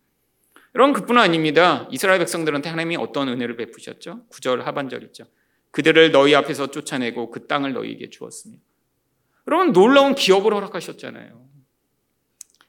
여러분 0.75 0.93
그뿐 0.93 1.17
아닙니다. 1.17 1.89
이스라엘 1.91 2.19
백성들한테 2.19 2.69
하나님이 2.69 2.95
어떤 2.95 3.27
은혜를 3.27 3.57
베푸셨죠? 3.57 4.21
9절 4.31 4.61
하반절 4.61 5.03
있죠. 5.07 5.25
그들을 5.71 6.13
너희 6.13 6.35
앞에서 6.35 6.71
쫓아내고 6.71 7.31
그 7.31 7.47
땅을 7.47 7.73
너희에게 7.73 8.09
주었으니. 8.11 8.61
여러분 9.45 9.73
놀라운 9.73 10.15
기업을 10.15 10.53
허락하셨잖아요. 10.53 11.47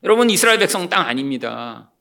여러분 0.02 0.28
이스라엘 0.28 0.58
백성 0.58 0.88
땅 0.88 1.06
아닙니다. 1.06 1.92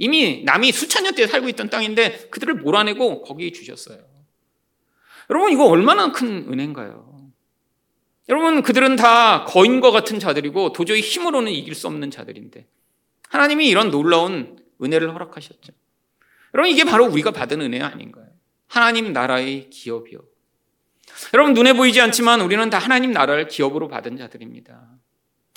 이미 0.00 0.42
남이 0.44 0.72
수천 0.72 1.04
년째 1.04 1.28
살고 1.28 1.48
있던 1.50 1.70
땅인데 1.70 2.30
그들을 2.30 2.54
몰아내고 2.54 3.22
거기 3.22 3.52
주셨어요. 3.52 3.98
여러분 5.28 5.52
이거 5.52 5.66
얼마나 5.66 6.10
큰 6.10 6.48
은혜인가요? 6.50 7.10
여러분, 8.30 8.62
그들은 8.62 8.94
다 8.94 9.44
거인과 9.44 9.90
같은 9.90 10.20
자들이고 10.20 10.72
도저히 10.72 11.00
힘으로는 11.00 11.50
이길 11.50 11.74
수 11.74 11.88
없는 11.88 12.12
자들인데 12.12 12.64
하나님이 13.28 13.68
이런 13.68 13.90
놀라운 13.90 14.56
은혜를 14.80 15.12
허락하셨죠. 15.12 15.72
여러분, 16.54 16.70
이게 16.70 16.84
바로 16.84 17.06
우리가 17.06 17.32
받은 17.32 17.60
은혜 17.60 17.80
아닌가요? 17.80 18.26
하나님 18.68 19.12
나라의 19.12 19.68
기업이요. 19.70 20.20
여러분, 21.34 21.54
눈에 21.54 21.72
보이지 21.72 22.00
않지만 22.00 22.40
우리는 22.40 22.70
다 22.70 22.78
하나님 22.78 23.10
나라를 23.10 23.48
기업으로 23.48 23.88
받은 23.88 24.16
자들입니다. 24.16 24.88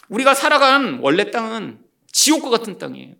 우리가 0.09 0.33
살아간 0.33 0.97
원래 1.03 1.29
땅은 1.29 1.79
지옥과 2.11 2.49
같은 2.49 2.79
땅이에요. 2.79 3.13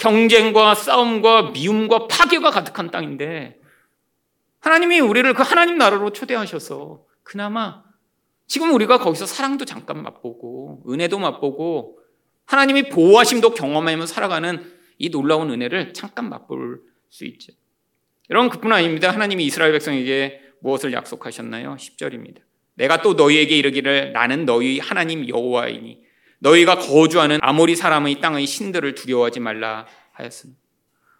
경쟁과 0.00 0.74
싸움과 0.74 1.50
미움과 1.50 2.08
파괴가 2.08 2.50
가득한 2.50 2.90
땅인데 2.90 3.60
하나님이 4.60 5.00
우리를 5.00 5.32
그 5.34 5.42
하나님 5.42 5.78
나라로 5.78 6.12
초대하셔서 6.12 7.04
그나마 7.22 7.84
지금 8.46 8.74
우리가 8.74 8.98
거기서 8.98 9.26
사랑도 9.26 9.64
잠깐 9.64 10.02
맛보고 10.02 10.82
은혜도 10.88 11.18
맛보고 11.18 12.00
하나님이 12.46 12.88
보호하심도 12.88 13.54
경험하면서 13.54 14.12
살아가는 14.12 14.72
이 14.98 15.10
놀라운 15.10 15.50
은혜를 15.50 15.92
잠깐 15.92 16.28
맛볼 16.28 16.80
수 17.08 17.24
있죠. 17.26 17.52
여러분 18.28 18.50
그뿐 18.50 18.72
아닙니다. 18.72 19.10
하나님이 19.10 19.44
이스라엘 19.44 19.72
백성에게 19.72 20.40
무엇을 20.60 20.92
약속하셨나요? 20.92 21.76
10절입니다. 21.76 22.40
내가 22.74 23.02
또 23.02 23.14
너희에게 23.14 23.56
이르기를 23.56 24.12
나는 24.12 24.46
너희 24.46 24.78
하나님 24.78 25.28
여호와이니 25.28 26.02
너희가 26.40 26.78
거주하는 26.78 27.38
아모리 27.40 27.76
사람의 27.76 28.20
땅의 28.20 28.46
신들을 28.46 28.94
두려워하지 28.94 29.40
말라 29.40 29.86
하였습니다. 30.12 30.60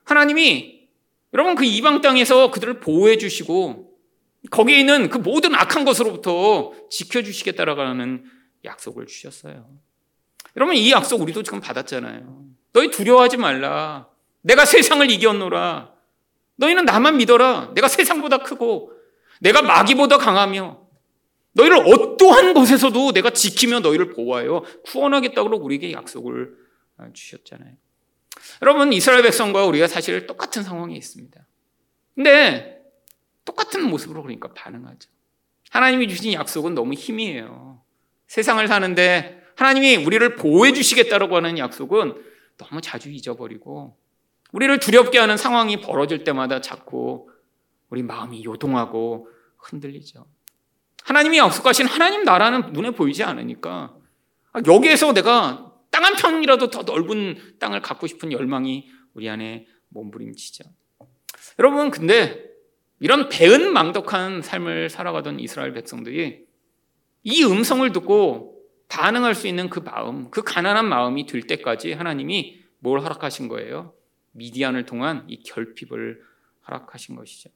하나님이 0.04 0.88
여러분 1.32 1.54
그 1.54 1.64
이방 1.64 2.00
땅에서 2.00 2.50
그들을 2.50 2.80
보호해 2.80 3.16
주시고 3.16 3.90
거기에 4.50 4.78
있는 4.80 5.10
그 5.10 5.18
모든 5.18 5.54
악한 5.54 5.84
것으로부터 5.84 6.72
지켜 6.90 7.22
주시겠다라는 7.22 8.24
약속을 8.64 9.06
주셨어요. 9.06 9.68
여러분, 10.56 10.74
이 10.74 10.90
약속 10.90 11.20
우리도 11.20 11.42
지금 11.42 11.60
받았잖아요. 11.60 12.44
너희 12.72 12.90
두려워하지 12.90 13.36
말라. 13.36 14.08
내가 14.42 14.64
세상을 14.64 15.08
이겼노라. 15.10 15.92
너희는 16.56 16.84
나만 16.84 17.18
믿어라. 17.18 17.72
내가 17.74 17.88
세상보다 17.88 18.38
크고, 18.38 18.92
내가 19.40 19.62
마귀보다 19.62 20.18
강하며, 20.18 20.79
너희를 21.52 21.78
어떠한 21.78 22.54
곳에서도 22.54 23.12
내가 23.12 23.30
지키며 23.30 23.80
너희를 23.80 24.10
보호하여 24.10 24.64
구원하겠다고 24.84 25.56
우리에게 25.58 25.92
약속을 25.92 26.54
주셨잖아요. 27.12 27.74
여러분, 28.62 28.92
이스라엘 28.92 29.22
백성과 29.22 29.64
우리가 29.66 29.86
사실 29.86 30.26
똑같은 30.26 30.62
상황에 30.62 30.94
있습니다. 30.96 31.46
근데 32.14 32.82
똑같은 33.44 33.82
모습으로 33.84 34.22
그러니까 34.22 34.52
반응하죠. 34.52 35.10
하나님이 35.70 36.08
주신 36.08 36.32
약속은 36.32 36.74
너무 36.74 36.94
힘이에요. 36.94 37.82
세상을 38.26 38.66
사는데 38.68 39.42
하나님이 39.56 39.96
우리를 39.96 40.36
보호해 40.36 40.72
주시겠다라고 40.72 41.36
하는 41.36 41.58
약속은 41.58 42.14
너무 42.56 42.80
자주 42.80 43.10
잊어버리고 43.10 43.96
우리를 44.52 44.78
두렵게 44.78 45.18
하는 45.18 45.36
상황이 45.36 45.80
벌어질 45.80 46.24
때마다 46.24 46.60
자꾸 46.60 47.28
우리 47.88 48.02
마음이 48.02 48.44
요동하고 48.44 49.28
흔들리죠. 49.58 50.26
하나님이 51.04 51.38
약속하신 51.38 51.86
하나님 51.86 52.24
나라는 52.24 52.72
눈에 52.72 52.90
보이지 52.90 53.22
않으니까 53.24 53.94
아, 54.52 54.60
여기에서 54.66 55.12
내가 55.12 55.70
땅 55.90 56.04
한 56.04 56.14
편이라도 56.14 56.70
더 56.70 56.82
넓은 56.82 57.56
땅을 57.58 57.82
갖고 57.82 58.06
싶은 58.06 58.32
열망이 58.32 58.88
우리 59.14 59.28
안에 59.28 59.66
몸부림치죠. 59.88 60.64
여러분, 61.58 61.90
근데 61.90 62.50
이런 63.00 63.28
배은망덕한 63.28 64.42
삶을 64.42 64.88
살아가던 64.88 65.40
이스라엘 65.40 65.72
백성들이 65.72 66.46
이 67.22 67.44
음성을 67.44 67.90
듣고 67.92 68.60
반응할 68.88 69.34
수 69.34 69.46
있는 69.46 69.68
그 69.68 69.80
마음, 69.80 70.30
그 70.30 70.42
가난한 70.42 70.88
마음이 70.88 71.26
들 71.26 71.42
때까지 71.42 71.92
하나님이 71.92 72.62
뭘 72.78 73.00
허락하신 73.00 73.48
거예요? 73.48 73.94
미디안을 74.32 74.86
통한 74.86 75.24
이 75.28 75.42
결핍을 75.42 76.22
허락하신 76.66 77.16
것이죠. 77.16 77.50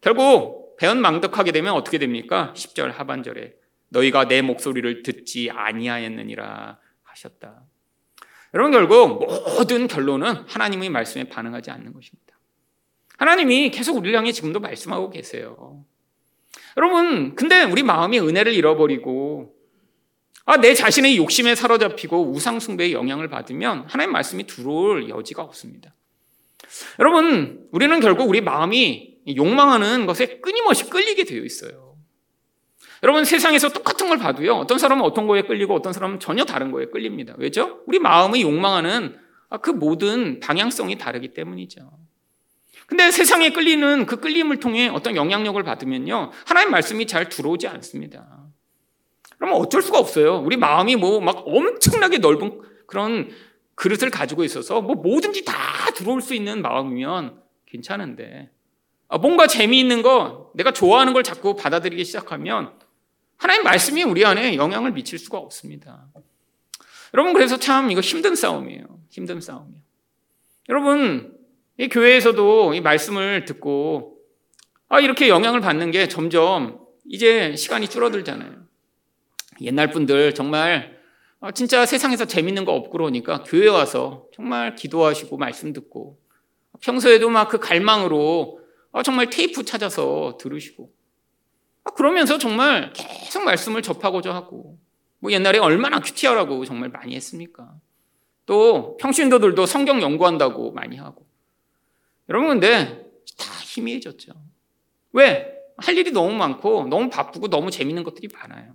결국 0.00 0.71
배은망덕하게 0.82 1.52
되면 1.52 1.74
어떻게 1.74 1.98
됩니까? 1.98 2.52
10절 2.56 2.92
하반절에 2.92 3.54
너희가 3.90 4.26
내 4.26 4.42
목소리를 4.42 5.04
듣지 5.04 5.48
아니하였느니라 5.48 6.78
하셨다. 7.04 7.62
여러분 8.52 8.72
결국 8.72 9.24
모든 9.56 9.86
결론은 9.86 10.34
하나님의 10.48 10.90
말씀에 10.90 11.24
반응하지 11.28 11.70
않는 11.70 11.92
것입니다. 11.92 12.36
하나님이 13.16 13.70
계속 13.70 13.96
우리를 13.96 14.18
향해 14.18 14.32
지금도 14.32 14.58
말씀하고 14.58 15.10
계세요. 15.10 15.84
여러분, 16.76 17.36
근데 17.36 17.62
우리 17.62 17.84
마음이 17.84 18.18
은혜를 18.18 18.52
잃어버리고 18.52 19.54
아, 20.44 20.56
내 20.56 20.74
자신의 20.74 21.16
욕심에 21.16 21.54
사로잡히고 21.54 22.32
우상 22.32 22.58
숭배의 22.58 22.92
영향을 22.92 23.28
받으면 23.28 23.84
하나님 23.86 24.10
말씀이 24.10 24.48
들어올 24.48 25.08
여지가 25.08 25.42
없습니다. 25.44 25.94
여러분, 26.98 27.68
우리는 27.70 28.00
결국 28.00 28.28
우리 28.28 28.40
마음이 28.40 29.11
욕망하는 29.28 30.06
것에 30.06 30.40
끊임없이 30.40 30.88
끌리게 30.90 31.24
되어 31.24 31.42
있어요. 31.42 31.96
여러분, 33.02 33.24
세상에서 33.24 33.70
똑같은 33.70 34.08
걸 34.08 34.18
봐도요, 34.18 34.54
어떤 34.54 34.78
사람은 34.78 35.04
어떤 35.04 35.26
거에 35.26 35.42
끌리고 35.42 35.74
어떤 35.74 35.92
사람은 35.92 36.20
전혀 36.20 36.44
다른 36.44 36.70
거에 36.70 36.86
끌립니다. 36.86 37.34
왜죠? 37.38 37.80
우리 37.86 37.98
마음이 37.98 38.42
욕망하는 38.42 39.18
그 39.60 39.70
모든 39.70 40.40
방향성이 40.40 40.98
다르기 40.98 41.34
때문이죠. 41.34 41.90
근데 42.86 43.10
세상에 43.10 43.50
끌리는 43.50 44.06
그 44.06 44.20
끌림을 44.20 44.60
통해 44.60 44.88
어떤 44.88 45.16
영향력을 45.16 45.60
받으면요, 45.62 46.30
하나님 46.46 46.70
말씀이 46.70 47.06
잘 47.06 47.28
들어오지 47.28 47.66
않습니다. 47.66 48.42
그러면 49.36 49.60
어쩔 49.60 49.82
수가 49.82 49.98
없어요. 49.98 50.38
우리 50.38 50.56
마음이 50.56 50.94
뭐 50.94 51.20
막 51.20 51.42
엄청나게 51.46 52.18
넓은 52.18 52.60
그런 52.86 53.30
그릇을 53.74 54.10
가지고 54.10 54.44
있어서 54.44 54.80
뭐 54.80 54.94
뭐든지 54.94 55.44
다 55.44 55.54
들어올 55.96 56.22
수 56.22 56.34
있는 56.34 56.62
마음이면 56.62 57.42
괜찮은데 57.66 58.50
아, 58.50 58.51
뭔가 59.18 59.46
재미있는 59.46 60.02
거 60.02 60.50
내가 60.54 60.72
좋아하는 60.72 61.12
걸 61.12 61.22
자꾸 61.22 61.54
받아들이기 61.56 62.04
시작하면 62.04 62.72
하나님 63.36 63.64
말씀이 63.64 64.02
우리 64.04 64.24
안에 64.24 64.56
영향을 64.56 64.92
미칠 64.92 65.18
수가 65.18 65.38
없습니다. 65.38 66.06
여러분 67.14 67.32
그래서 67.32 67.56
참 67.58 67.90
이거 67.90 68.00
힘든 68.00 68.34
싸움이에요. 68.34 68.84
힘든 69.10 69.40
싸움이에요. 69.40 69.80
여러분 70.68 71.36
이 71.78 71.88
교회에서도 71.88 72.74
이 72.74 72.80
말씀을 72.80 73.44
듣고 73.44 74.18
아 74.88 75.00
이렇게 75.00 75.28
영향을 75.28 75.60
받는 75.60 75.90
게 75.90 76.08
점점 76.08 76.80
이제 77.04 77.56
시간이 77.56 77.88
줄어들잖아요. 77.88 78.62
옛날 79.60 79.90
분들 79.90 80.34
정말 80.34 81.00
어, 81.40 81.50
진짜 81.50 81.84
세상에서 81.84 82.26
재밌는 82.26 82.64
거 82.64 82.72
없고 82.72 82.90
그러니까 82.90 83.42
교회 83.42 83.68
와서 83.68 84.26
정말 84.34 84.76
기도하시고 84.76 85.36
말씀 85.36 85.72
듣고 85.72 86.18
평소에도 86.80 87.28
막 87.28 87.48
그 87.48 87.58
갈망으로 87.58 88.60
어, 88.60 88.61
정말 89.02 89.30
테이프 89.30 89.64
찾아서 89.64 90.36
들으시고 90.38 90.92
아, 91.84 91.90
그러면서 91.92 92.38
정말 92.38 92.92
계속 92.92 93.44
말씀을 93.44 93.82
접하고자 93.82 94.34
하고 94.34 94.78
뭐 95.18 95.32
옛날에 95.32 95.58
얼마나 95.58 96.00
큐티하라고 96.00 96.64
정말 96.64 96.90
많이 96.90 97.14
했습니까? 97.14 97.74
또 98.44 98.96
평신도들도 98.98 99.64
성경 99.66 100.02
연구한다고 100.02 100.72
많이 100.72 100.96
하고 100.96 101.26
여러분 102.28 102.48
근데 102.48 103.10
다 103.38 103.46
희미해졌죠. 103.62 104.32
왜? 105.12 105.58
할 105.78 105.96
일이 105.96 106.10
너무 106.10 106.34
많고 106.34 106.86
너무 106.88 107.08
바쁘고 107.08 107.48
너무 107.48 107.70
재밌는 107.70 108.04
것들이 108.04 108.28
많아요. 108.32 108.74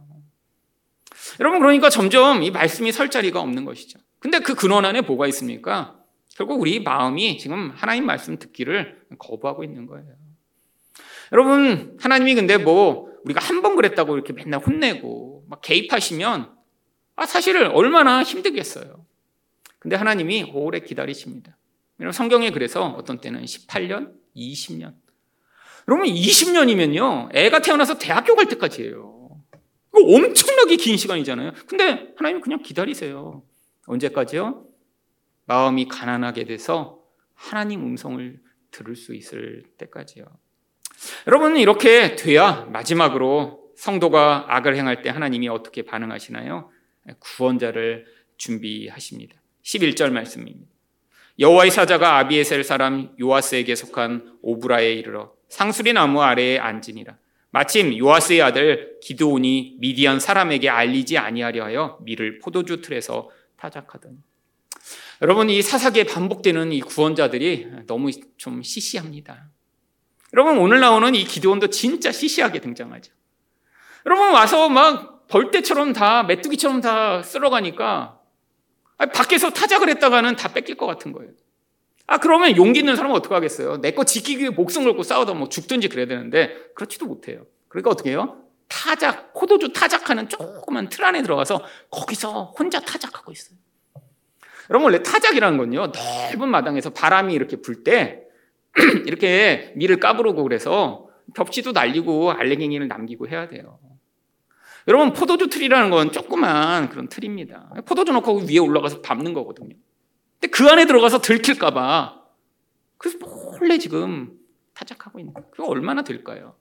여러분 1.40 1.60
그러니까 1.60 1.90
점점 1.90 2.44
이 2.44 2.52
말씀이 2.52 2.92
설 2.92 3.10
자리가 3.10 3.40
없는 3.40 3.66
것이죠. 3.66 4.00
근데 4.20 4.40
그 4.40 4.56
근원 4.56 4.86
안에 4.86 5.02
뭐가 5.02 5.28
있습니까? 5.28 5.97
결국 6.38 6.62
우리 6.62 6.80
마음이 6.80 7.39
지금 7.39 7.71
하나님 7.76 8.06
말씀 8.06 8.38
듣기를 8.38 9.02
거부하고 9.17 9.63
있는 9.63 9.88
거예요. 9.88 10.06
여러분 11.32 11.97
하나님이 12.00 12.36
근데 12.36 12.58
뭐 12.58 13.08
우리가 13.26 13.41
한 13.41 13.62
번 13.63 13.76
그랬다고 13.76 14.13
이렇게 14.13 14.34
맨날 14.34 14.62
혼내고 14.62 15.45
막 15.50 15.62
개입하시면 15.62 16.52
아 17.15 17.26
사실 17.26 17.58
얼마나 17.58 18.21
힘들겠어요. 18.21 19.04
근데 19.80 19.95
하나님이 19.95 20.52
오래 20.54 20.80
기다리십니다. 20.80 21.58
여러분 22.00 22.13
성경에 22.13 22.52
그래서 22.52 22.86
어떤 22.86 23.19
때는 23.19 23.43
18년, 23.43 24.13
20년. 24.36 24.93
여러분 25.88 26.06
20년이면요. 26.08 27.36
애가 27.36 27.60
태어나서 27.62 27.97
대학교 27.97 28.36
갈 28.36 28.45
때까지예요. 28.45 29.17
엄청나게 29.91 30.76
긴 30.76 30.97
시간이잖아요. 30.97 31.54
근데 31.65 32.13
하나님 32.15 32.41
그냥 32.41 32.62
기다리세요. 32.62 33.41
언제까지요? 33.88 34.67
마음이 35.48 35.88
가난하게 35.88 36.44
돼서 36.46 37.00
하나님 37.34 37.82
음성을 37.84 38.40
들을 38.72 38.96
수 38.96 39.16
있을 39.16 39.64
때까지요. 39.78 40.26
여러분 41.26 41.58
이렇게 41.58 42.16
돼야 42.16 42.68
마지막으로 42.72 43.72
성도가 43.76 44.46
악을 44.50 44.76
행할 44.76 45.02
때 45.02 45.10
하나님이 45.10 45.48
어떻게 45.50 45.84
반응하시나요? 45.84 46.70
구원자를 47.20 48.06
준비하십니다. 48.38 49.36
11절 49.64 50.12
말씀입니다. 50.12 50.72
여호와의 51.40 51.72
사자가 51.72 52.18
아비에셀 52.18 52.64
사람 52.64 53.16
요아스에게 53.20 53.76
속한 53.76 54.40
오브라에 54.42 54.94
이르러 54.94 55.34
상수리 55.50 55.94
나무 55.94 56.22
아래에 56.22 56.58
앉으니라. 56.58 57.18
마침 57.52 57.96
요아스의 57.98 58.42
아들 58.42 59.00
기드온이 59.02 59.78
미디안 59.80 60.20
사람에게 60.20 60.70
알리지 60.70 61.18
아니하려 61.18 61.64
하여 61.64 62.00
밀을 62.02 62.40
포도주 62.40 62.82
틀에서 62.82 63.30
타작하더니 63.56 64.18
여러분 65.22 65.50
이 65.50 65.62
사사기에 65.62 66.04
반복되는 66.04 66.72
이 66.72 66.82
구원자들이 66.82 67.68
너무 67.88 68.12
좀 68.38 68.62
시시합니다. 68.62 69.48
여러분 70.34 70.58
오늘 70.58 70.80
나오는 70.80 71.16
이 71.16 71.24
기드온도 71.24 71.68
진짜 71.68 72.12
시시하게 72.12 72.60
등장하죠. 72.60 73.12
여러분 74.06 74.32
와서 74.32 74.70
막 74.70 75.28
벌떼처럼 75.28 75.94
다 75.94 76.24
메뚜기처럼 76.24 76.82
다 76.82 77.24
쓸어가니까 77.24 78.20
밖에서 79.14 79.50
타작을 79.50 79.90
했다가는 79.90 80.36
다 80.36 80.54
뺏길 80.54 80.76
것 80.78 80.86
같은 80.86 81.12
거예요. 81.12 81.32
아, 82.10 82.20
그러면 82.20 82.56
용기 82.56 82.80
있는 82.80 82.96
사람은 82.96 83.16
어떻게 83.18 83.36
하겠어요? 83.36 83.78
내 83.82 83.92
거 83.92 84.06
지키기 84.06 84.40
위해 84.40 84.50
목숨 84.50 84.86
걸고 84.86 85.04
싸우다 85.04 85.34
뭐 85.34 85.50
죽든지 85.50 85.90
그래야 85.90 86.06
되는데, 86.06 86.56
그렇지도 86.74 87.06
못해요. 87.06 87.46
그러니까 87.68 87.90
어떻게 87.90 88.12
해요? 88.12 88.44
타작, 88.70 89.34
포도주 89.34 89.74
타작하는 89.74 90.30
조그만 90.30 90.88
틀 90.88 91.04
안에 91.04 91.22
들어가서 91.22 91.66
거기서 91.92 92.54
혼자 92.58 92.80
타작하고 92.80 93.34
있어요. 93.34 93.58
여러분, 94.70 94.86
원래 94.86 95.02
타작이라는 95.02 95.58
건요, 95.58 95.92
넓은 95.94 96.50
마당에서 96.50 96.92
바람이 96.92 97.34
이렇게 97.34 97.58
불 97.58 97.84
때, 97.84 98.24
이렇게 99.06 99.74
밀을 99.76 100.00
까부르고 100.00 100.44
그래서 100.44 101.10
벽지도 101.34 101.72
날리고 101.72 102.32
알레갱이를 102.32 102.88
남기고 102.88 103.28
해야 103.28 103.48
돼요. 103.48 103.80
여러분, 104.88 105.14
포도주 105.14 105.50
틀이라는 105.50 105.90
건 105.90 106.12
조그만 106.12 106.90
그런 106.90 107.10
틀입니다. 107.10 107.70
포도주 107.86 108.14
넣고 108.14 108.44
위에 108.50 108.60
올라가서 108.60 109.02
밟는 109.02 109.34
거거든요. 109.34 109.76
근데 110.40 110.52
그 110.52 110.68
안에 110.70 110.86
들어가서 110.86 111.20
들킬까봐 111.20 112.22
그래서 112.98 113.18
몰래 113.20 113.78
지금 113.78 114.38
타작하고 114.74 115.20
있는 115.20 115.34
거예요. 115.34 115.50
그거 115.52 115.66
얼마나 115.68 116.04
될까요? 116.04 116.56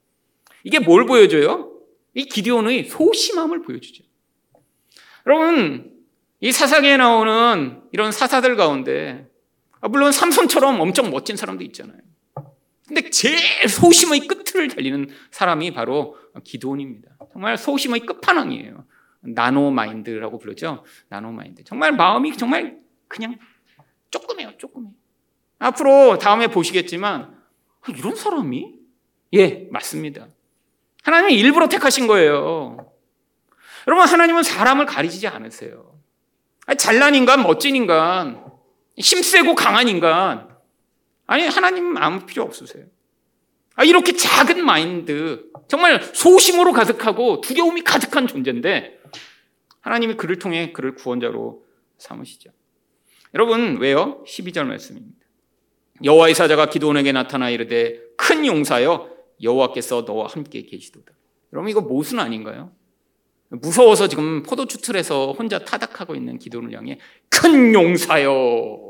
이게 0.65 0.81
뭘 0.81 1.07
보여줘요? 1.07 1.73
이 2.15 2.25
기디온의 2.25 2.85
소심함을 2.85 3.63
보여주죠. 3.63 4.03
여러분, 5.27 5.96
이 6.41 6.53
사상에 6.53 6.97
나오는 6.97 7.83
이런 7.93 8.13
사사들 8.13 8.57
가운데, 8.57 9.29
아, 9.81 9.89
물론 9.89 10.13
삼손처럼 10.13 10.81
엄청 10.81 11.11
멋진 11.11 11.37
사람도 11.37 11.65
있잖아요. 11.65 11.99
근데 12.87 13.11
제일 13.11 13.69
소심의 13.69 14.29
끝을 14.29 14.69
달리는 14.69 15.09
사람이 15.31 15.73
바로 15.73 16.17
기도원입니다. 16.45 17.09
정말 17.33 17.57
소심의 17.57 18.01
끝판왕이에요. 18.01 18.85
나노 19.21 19.73
마인드라고 19.73 20.39
부르죠. 20.39 20.85
나노 21.09 21.33
마인드. 21.33 21.65
정말 21.65 21.93
마음이 21.93 22.37
정말 22.37 22.79
그냥 23.09 23.39
조금해요, 24.11 24.53
조금해. 24.59 24.91
앞으로 25.59 26.19
다음에 26.19 26.47
보시겠지만 26.47 27.35
아, 27.81 27.93
이런 27.97 28.15
사람이 28.15 28.75
예 29.35 29.69
맞습니다. 29.71 30.29
하나님이 31.03 31.35
일부러 31.35 31.69
택하신 31.69 32.07
거예요. 32.07 32.93
여러분 33.89 34.07
하나님은 34.07 34.43
사람을 34.43 34.87
가리지 34.87 35.27
않으세요. 35.27 35.96
잘난 36.75 37.15
인간, 37.15 37.43
멋진 37.43 37.77
인간, 37.77 38.45
힘세고 38.97 39.55
강한 39.55 39.89
인간 39.89 40.49
아니 41.27 41.47
하나님 41.47 41.97
아무 41.97 42.27
필요 42.27 42.43
없으세요. 42.43 42.87
아, 43.75 43.85
이렇게 43.85 44.17
작은 44.17 44.65
마인드, 44.65 45.51
정말 45.69 46.03
소심으로 46.03 46.73
가득하고 46.73 47.41
두려움이 47.43 47.83
가득한 47.83 48.27
존재인데 48.27 48.99
하나님이 49.81 50.15
그를 50.15 50.39
통해 50.39 50.73
그를 50.73 50.95
구원자로 50.95 51.65
삼으시죠. 51.99 52.51
여러분 53.35 53.79
왜요? 53.79 54.25
12절 54.27 54.65
말씀입니다. 54.65 55.17
여호와의 56.05 56.35
사자가 56.35 56.67
기도원에게 56.67 57.13
나타나 57.13 57.51
이르되 57.51 58.01
큰 58.17 58.47
용사여 58.47 59.11
여호와께서 59.43 60.05
너와 60.07 60.29
함께 60.29 60.63
계시도다. 60.63 61.13
여러분 61.53 61.71
이거 61.71 61.81
모순 61.81 62.19
아닌가요? 62.19 62.73
무서워서 63.49 64.09
지금 64.09 64.43
포도주 64.43 64.79
틀에서 64.79 65.33
혼자 65.33 65.59
타닥하고 65.59 66.15
있는 66.15 66.39
기도를 66.39 66.73
향해 66.73 66.99
큰 67.29 67.73
용사여. 67.73 68.87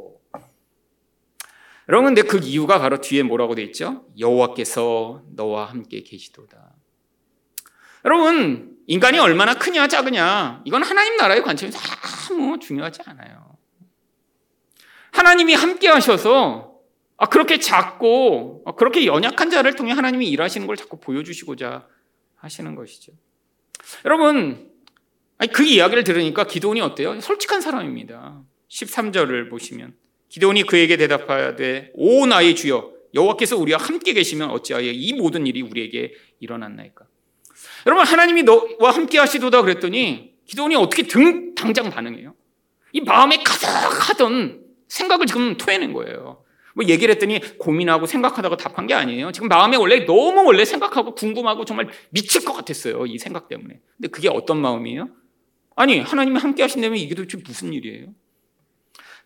여러분 1.89 2.15
근데 2.15 2.23
그 2.23 2.39
이유가 2.43 2.79
바로 2.79 3.01
뒤에 3.01 3.23
뭐라고 3.23 3.55
돼 3.55 3.63
있죠? 3.65 4.07
여호와께서 4.19 5.23
너와 5.35 5.67
함께 5.67 6.03
계시도다. 6.03 6.75
여러분 8.05 8.77
인간이 8.87 9.19
얼마나 9.19 9.55
크냐 9.55 9.89
작으냐 9.89 10.63
이건 10.65 10.83
하나님 10.83 11.17
나라의 11.17 11.43
관점에서 11.43 11.79
아무 12.31 12.59
중요하지 12.59 13.03
않아요. 13.07 13.57
하나님이 15.13 15.55
함께 15.55 15.89
하셔서 15.89 16.77
아, 17.19 17.27
그렇게 17.27 17.59
작고 17.59 18.65
그렇게 18.77 19.07
연약한 19.07 19.51
자를 19.51 19.75
통해 19.75 19.93
하나님이 19.93 20.29
일하시는 20.29 20.67
걸 20.67 20.77
자꾸 20.77 20.99
보여주시고자 20.99 21.87
하시는 22.37 22.75
것이죠. 22.75 23.13
여러분, 24.05 24.71
그 25.53 25.65
이야기를 25.65 26.05
들으니까 26.05 26.47
기도원이 26.47 26.81
어때요? 26.81 27.21
솔직한 27.21 27.61
사람입니다. 27.61 28.43
13절을 28.69 29.51
보시면 29.51 29.95
기도원이 30.29 30.65
그에게 30.65 30.97
대답하되 30.97 31.93
오 31.95 32.27
나의 32.27 32.55
주여 32.57 32.93
여호와께서 33.15 33.57
우리와 33.57 33.79
함께 33.79 34.13
계시면 34.13 34.51
어찌하여 34.51 34.91
이 34.91 35.13
모든 35.15 35.47
일이 35.47 35.63
우리에게 35.63 36.13
일어났나이까? 36.41 37.07
여러분 37.87 38.05
하나님이 38.05 38.43
너와 38.43 38.91
함께 38.93 39.19
하시도다 39.19 39.63
그랬더니 39.63 40.35
기도원이 40.47 40.75
어떻게 40.77 41.05
등 41.05 41.55
당장 41.55 41.91
반응해요? 41.91 42.35
이 42.93 43.01
마음에 43.01 43.43
가득하던 43.43 44.65
생각을 44.89 45.27
지금 45.27 45.57
토해낸 45.57 45.93
거예요. 45.93 46.45
뭐 46.77 46.85
얘기를 46.85 47.13
했더니 47.15 47.41
고민하고 47.57 48.05
생각하다가 48.05 48.59
답한 48.59 48.87
게 48.87 48.93
아니에요. 48.93 49.33
지금 49.33 49.49
마음에 49.49 49.79
원래 49.79 50.05
너무 50.05 50.45
원래 50.45 50.67
생각하고 50.67 51.15
궁금하고 51.15 51.65
정말 51.65 51.89
미칠 52.11 52.45
것 52.45 52.53
같았어요. 52.53 53.07
이 53.07 53.19
생각 53.19 53.49
때문에. 53.49 53.81
근데 53.97 54.09
그게 54.09 54.29
어떤 54.29 54.59
마음이에요? 54.61 55.09
아니, 55.75 56.01
하나님이 56.01 56.39
함께 56.39 56.63
하신다면 56.63 56.99
이게 56.99 57.15
도대체 57.15 57.39
무슨 57.43 57.73
일이에요? 57.73 58.09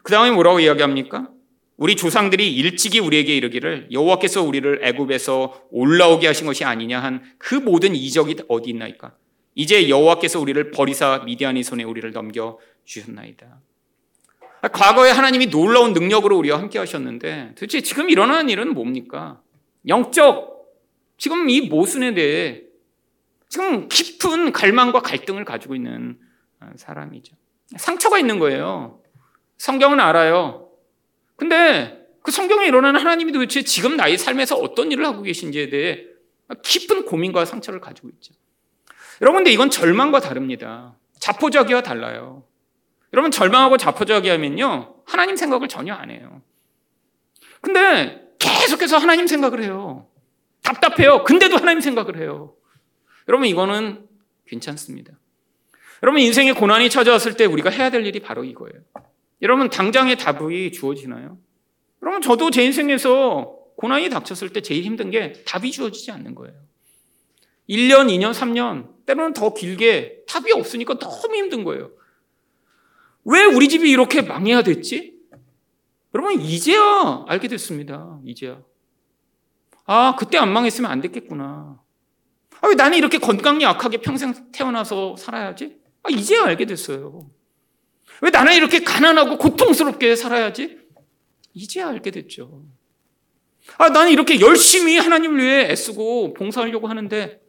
그 0.04 0.12
다음에 0.12 0.30
뭐라고 0.30 0.60
이야기합니까? 0.60 1.28
우리 1.76 1.96
조상들이 1.96 2.54
일찍이 2.54 3.00
우리에게 3.00 3.34
이르기를 3.36 3.88
여호와께서 3.90 4.42
우리를 4.42 4.80
애굽에서 4.84 5.62
올라오게 5.70 6.28
하신 6.28 6.46
것이 6.46 6.64
아니냐 6.64 7.00
한 7.02 7.34
그 7.38 7.56
모든 7.56 7.96
이적이 7.96 8.36
어디 8.48 8.70
있나이까? 8.70 9.16
이제 9.56 9.88
여호와께서 9.88 10.38
우리를 10.40 10.70
버리사 10.70 11.22
미디안의 11.26 11.64
손에 11.64 11.82
우리를 11.82 12.12
넘겨 12.12 12.58
주셨나이다. 12.84 13.60
과거에 14.68 15.10
하나님이 15.10 15.46
놀라운 15.46 15.92
능력으로 15.92 16.36
우리와 16.36 16.58
함께 16.58 16.78
하셨는데 16.78 17.52
도대체 17.54 17.80
지금 17.80 18.10
일어나는 18.10 18.48
일은 18.50 18.74
뭡니까? 18.74 19.40
영적 19.88 20.50
지금 21.16 21.48
이 21.48 21.62
모순에 21.62 22.14
대해 22.14 22.62
지금 23.48 23.88
깊은 23.88 24.52
갈망과 24.52 25.00
갈등을 25.00 25.44
가지고 25.44 25.74
있는 25.74 26.18
사람이죠. 26.76 27.34
상처가 27.76 28.18
있는 28.18 28.38
거예요. 28.38 29.00
성경은 29.58 30.00
알아요. 30.00 30.70
근데 31.36 32.06
그 32.22 32.30
성경에 32.30 32.66
일어나는 32.66 33.00
하나님이 33.00 33.32
도대체 33.32 33.62
지금 33.62 33.96
나의 33.96 34.18
삶에서 34.18 34.56
어떤 34.56 34.92
일을 34.92 35.04
하고 35.06 35.22
계신지에 35.22 35.70
대해 35.70 36.04
깊은 36.62 37.06
고민과 37.06 37.44
상처를 37.44 37.80
가지고 37.80 38.08
있죠. 38.10 38.34
여러분, 39.22 39.40
근데 39.40 39.52
이건 39.52 39.70
절망과 39.70 40.20
다릅니다. 40.20 40.96
자포자기와 41.18 41.82
달라요. 41.82 42.44
여러분 43.12 43.30
절망하고 43.30 43.76
자포자기하면요 43.76 45.02
하나님 45.04 45.36
생각을 45.36 45.68
전혀 45.68 45.94
안 45.94 46.10
해요. 46.10 46.42
근데 47.60 48.22
계속해서 48.38 48.96
하나님 48.98 49.26
생각을 49.26 49.62
해요. 49.62 50.08
답답해요. 50.62 51.24
근데도 51.24 51.56
하나님 51.56 51.80
생각을 51.80 52.18
해요. 52.18 52.54
여러분 53.28 53.48
이거는 53.48 54.06
괜찮습니다. 54.46 55.12
여러분 56.02 56.20
인생의 56.20 56.54
고난이 56.54 56.90
찾아왔을 56.90 57.36
때 57.36 57.44
우리가 57.44 57.70
해야 57.70 57.90
될 57.90 58.06
일이 58.06 58.20
바로 58.20 58.44
이거예요. 58.44 58.80
여러분 59.42 59.68
당장의 59.70 60.16
답이 60.16 60.72
주어지나요? 60.72 61.38
여러분 62.02 62.22
저도 62.22 62.50
제 62.50 62.64
인생에서 62.64 63.56
고난이 63.76 64.10
닥쳤을 64.10 64.50
때 64.50 64.60
제일 64.60 64.84
힘든 64.84 65.10
게 65.10 65.32
답이 65.46 65.70
주어지지 65.70 66.10
않는 66.12 66.34
거예요. 66.34 66.54
1년, 67.68 68.08
2년, 68.08 68.32
3년, 68.32 69.06
때로는 69.06 69.32
더 69.32 69.54
길게 69.54 70.24
답이 70.26 70.52
없으니까 70.52 70.98
너무 70.98 71.36
힘든 71.36 71.64
거예요. 71.64 71.90
왜 73.24 73.44
우리 73.44 73.68
집이 73.68 73.90
이렇게 73.90 74.22
망해야 74.22 74.62
됐지? 74.62 75.14
여러분, 76.14 76.40
이제야 76.40 77.24
알게 77.28 77.48
됐습니다. 77.48 78.18
이제야. 78.24 78.62
아, 79.85 80.16
그때 80.16 80.38
안 80.38 80.52
망했으면 80.52 80.90
안 80.90 81.00
됐겠구나. 81.00 81.80
아, 82.61 82.68
왜 82.68 82.74
나는 82.74 82.98
이렇게 82.98 83.18
건강이 83.18 83.62
약하게 83.64 83.98
평생 83.98 84.50
태어나서 84.52 85.16
살아야지? 85.16 85.78
아, 86.02 86.11
이제야 86.11 86.44
알게 86.44 86.66
됐어요. 86.66 87.30
왜 88.22 88.30
나는 88.30 88.54
이렇게 88.54 88.80
가난하고 88.80 89.38
고통스럽게 89.38 90.16
살아야지? 90.16 90.78
이제야 91.54 91.88
알게 91.88 92.11
됐죠. 92.11 92.64
아, 93.78 93.88
나는 93.88 94.12
이렇게 94.12 94.40
열심히 94.40 94.98
하나님을 94.98 95.38
위해 95.38 95.70
애쓰고 95.70 96.35
봉사하려고 96.35 96.88
하는데 96.88 97.40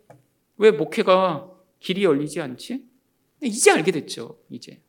왜 0.58 0.72
목회가 0.72 1.50
길이 1.80 2.04
열리지 2.04 2.40
않지? 2.42 2.84
이제 3.42 3.72
알게 3.72 3.92
됐죠, 3.92 4.40
이제. 4.50 4.82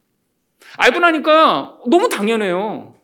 알고 0.76 1.00
나니까 1.00 1.78
너무 1.88 2.08
당연해요. 2.08 2.94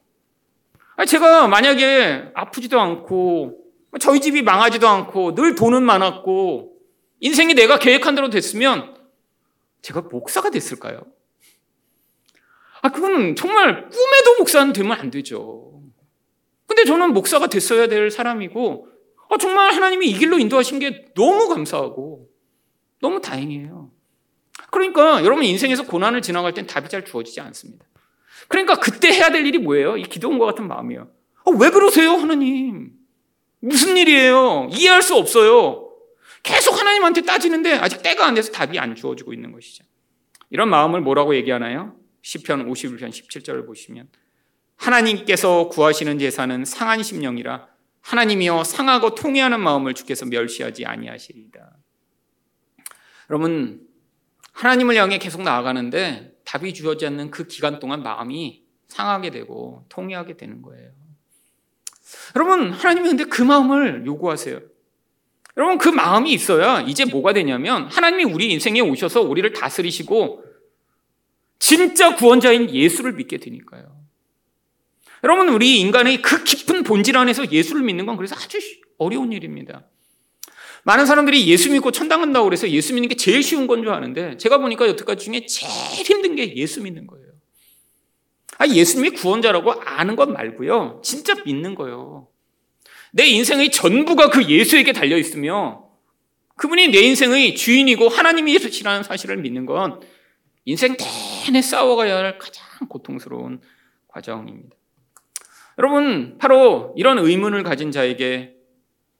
제가 1.06 1.48
만약에 1.48 2.30
아프지도 2.34 2.80
않고 2.80 3.64
저희 4.00 4.20
집이 4.20 4.42
망하지도 4.42 4.88
않고 4.88 5.34
늘 5.34 5.54
돈은 5.54 5.82
많았고 5.82 6.72
인생이 7.20 7.54
내가 7.54 7.78
계획한 7.78 8.14
대로 8.14 8.30
됐으면 8.30 8.96
제가 9.82 10.02
목사가 10.02 10.50
됐을까요? 10.50 11.00
아, 12.80 12.90
그건 12.90 13.34
정말 13.34 13.88
꿈에도 13.88 14.38
목사는 14.38 14.72
되면 14.72 14.98
안 14.98 15.10
되죠. 15.10 15.82
근데 16.66 16.84
저는 16.84 17.12
목사가 17.12 17.48
됐어야 17.48 17.88
될 17.88 18.10
사람이고, 18.10 18.88
아, 19.30 19.36
정말 19.38 19.72
하나님이 19.72 20.08
이 20.08 20.12
길로 20.14 20.38
인도하신 20.38 20.78
게 20.78 21.06
너무 21.14 21.48
감사하고, 21.48 22.28
너무 23.00 23.20
다행이에요. 23.20 23.90
그러니까 24.70 25.24
여러분 25.24 25.44
인생에서 25.44 25.86
고난을 25.86 26.22
지나갈 26.22 26.54
땐 26.54 26.66
답이 26.66 26.88
잘 26.88 27.04
주어지지 27.04 27.40
않습니다. 27.40 27.86
그러니까 28.48 28.76
그때 28.76 29.10
해야 29.12 29.30
될 29.30 29.46
일이 29.46 29.58
뭐예요? 29.58 29.96
이 29.96 30.02
기도원과 30.02 30.46
같은 30.46 30.68
마음이에요. 30.68 31.08
아, 31.44 31.50
왜 31.58 31.70
그러세요, 31.70 32.12
하나님? 32.12 32.92
무슨 33.60 33.96
일이에요? 33.96 34.68
이해할 34.72 35.02
수 35.02 35.16
없어요. 35.16 35.88
계속 36.42 36.78
하나님한테 36.78 37.22
따지는데 37.22 37.74
아직 37.74 38.02
때가 38.02 38.26
안 38.26 38.34
돼서 38.34 38.52
답이 38.52 38.78
안 38.78 38.94
주어지고 38.94 39.32
있는 39.32 39.52
것이죠. 39.52 39.84
이런 40.50 40.70
마음을 40.70 41.00
뭐라고 41.00 41.34
얘기하나요? 41.34 41.94
10편 42.22 42.68
51편 42.68 43.10
17절을 43.10 43.66
보시면 43.66 44.08
하나님께서 44.76 45.68
구하시는 45.68 46.18
제사는 46.18 46.64
상한 46.64 47.02
심령이라 47.02 47.68
하나님이여 48.00 48.64
상하고 48.64 49.14
통회하는 49.14 49.60
마음을 49.60 49.92
주께서 49.94 50.24
멸시하지 50.26 50.86
아니하시리이다. 50.86 51.76
여러분 53.30 53.87
하나님을 54.58 54.96
향해 54.96 55.18
계속 55.18 55.42
나아가는데 55.42 56.32
답이 56.44 56.74
주어지지 56.74 57.06
않는 57.06 57.30
그 57.30 57.46
기간 57.46 57.78
동안 57.78 58.02
마음이 58.02 58.64
상하게 58.88 59.30
되고 59.30 59.84
통해하게 59.88 60.36
되는 60.36 60.62
거예요. 60.62 60.90
여러분, 62.34 62.72
하나님이 62.72 63.08
근데 63.08 63.24
그 63.24 63.42
마음을 63.42 64.04
요구하세요. 64.04 64.60
여러분, 65.56 65.78
그 65.78 65.88
마음이 65.88 66.32
있어야 66.32 66.80
이제 66.80 67.04
뭐가 67.04 67.34
되냐면 67.34 67.86
하나님이 67.86 68.24
우리 68.24 68.50
인생에 68.50 68.80
오셔서 68.80 69.20
우리를 69.20 69.52
다스리시고 69.52 70.44
진짜 71.60 72.16
구원자인 72.16 72.68
예수를 72.68 73.12
믿게 73.12 73.36
되니까요. 73.36 73.96
여러분, 75.22 75.50
우리 75.50 75.78
인간의 75.78 76.20
그 76.20 76.42
깊은 76.42 76.82
본질 76.82 77.16
안에서 77.16 77.52
예수를 77.52 77.82
믿는 77.82 78.06
건 78.06 78.16
그래서 78.16 78.34
아주 78.34 78.58
어려운 78.96 79.32
일입니다. 79.32 79.84
많은 80.88 81.04
사람들이 81.04 81.46
예수 81.48 81.70
믿고 81.70 81.90
천당 81.90 82.20
간다고 82.20 82.46
그래서 82.46 82.66
예수 82.70 82.94
믿는 82.94 83.10
게 83.10 83.14
제일 83.14 83.42
쉬운 83.42 83.66
건 83.66 83.82
줄 83.82 83.90
아는데 83.90 84.38
제가 84.38 84.56
보니까 84.56 84.88
여태까지 84.88 85.26
중에 85.26 85.44
제일 85.44 85.70
힘든 86.02 86.34
게 86.34 86.56
예수 86.56 86.82
믿는 86.82 87.06
거예요. 87.06 87.26
아, 88.56 88.66
예수님이 88.66 89.10
구원자라고 89.10 89.70
아는 89.82 90.16
것 90.16 90.30
말고요. 90.30 91.02
진짜 91.04 91.34
믿는 91.44 91.74
거예요. 91.74 92.28
내 93.12 93.26
인생의 93.26 93.70
전부가 93.70 94.30
그 94.30 94.48
예수에게 94.48 94.92
달려 94.92 95.18
있으며 95.18 95.90
그분이 96.56 96.88
내 96.88 97.00
인생의 97.00 97.54
주인이고 97.54 98.08
하나님이시라는 98.08 99.02
사실을 99.02 99.36
믿는 99.36 99.66
건 99.66 100.00
인생 100.64 100.96
내내 100.96 101.60
싸워가야 101.60 102.16
할 102.16 102.38
가장 102.38 102.64
고통스러운 102.88 103.60
과정입니다. 104.08 104.74
여러분, 105.78 106.38
바로 106.38 106.94
이런 106.96 107.18
의문을 107.18 107.62
가진 107.62 107.92
자에게 107.92 108.57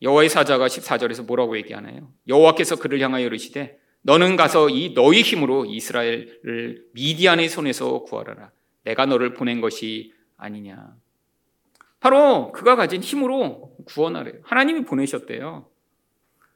여호와의 0.03 0.29
사자가 0.29 0.67
14절에서 0.67 1.27
뭐라고 1.27 1.57
얘기하나요? 1.57 2.13
여호와께서 2.29 2.77
그를 2.77 3.01
향하여 3.01 3.27
이르시되 3.27 3.79
너는 4.03 4.37
가서 4.37 4.69
이 4.71 4.95
너희 4.95 5.23
힘으로 5.23 5.65
이스라엘을 5.65 6.85
미디안의 6.93 7.49
손에서 7.49 8.03
구하라. 8.03 8.53
내가 8.85 9.07
너를 9.07 9.35
보낸 9.35 9.61
것이 9.61 10.13
아니냐. 10.37 10.95
바로 12.01 12.53
그가 12.53 12.77
가진 12.77 13.03
힘으로 13.03 13.77
구원하래요. 13.87 14.37
하나님이 14.45 14.85
보내셨대요. 14.85 15.69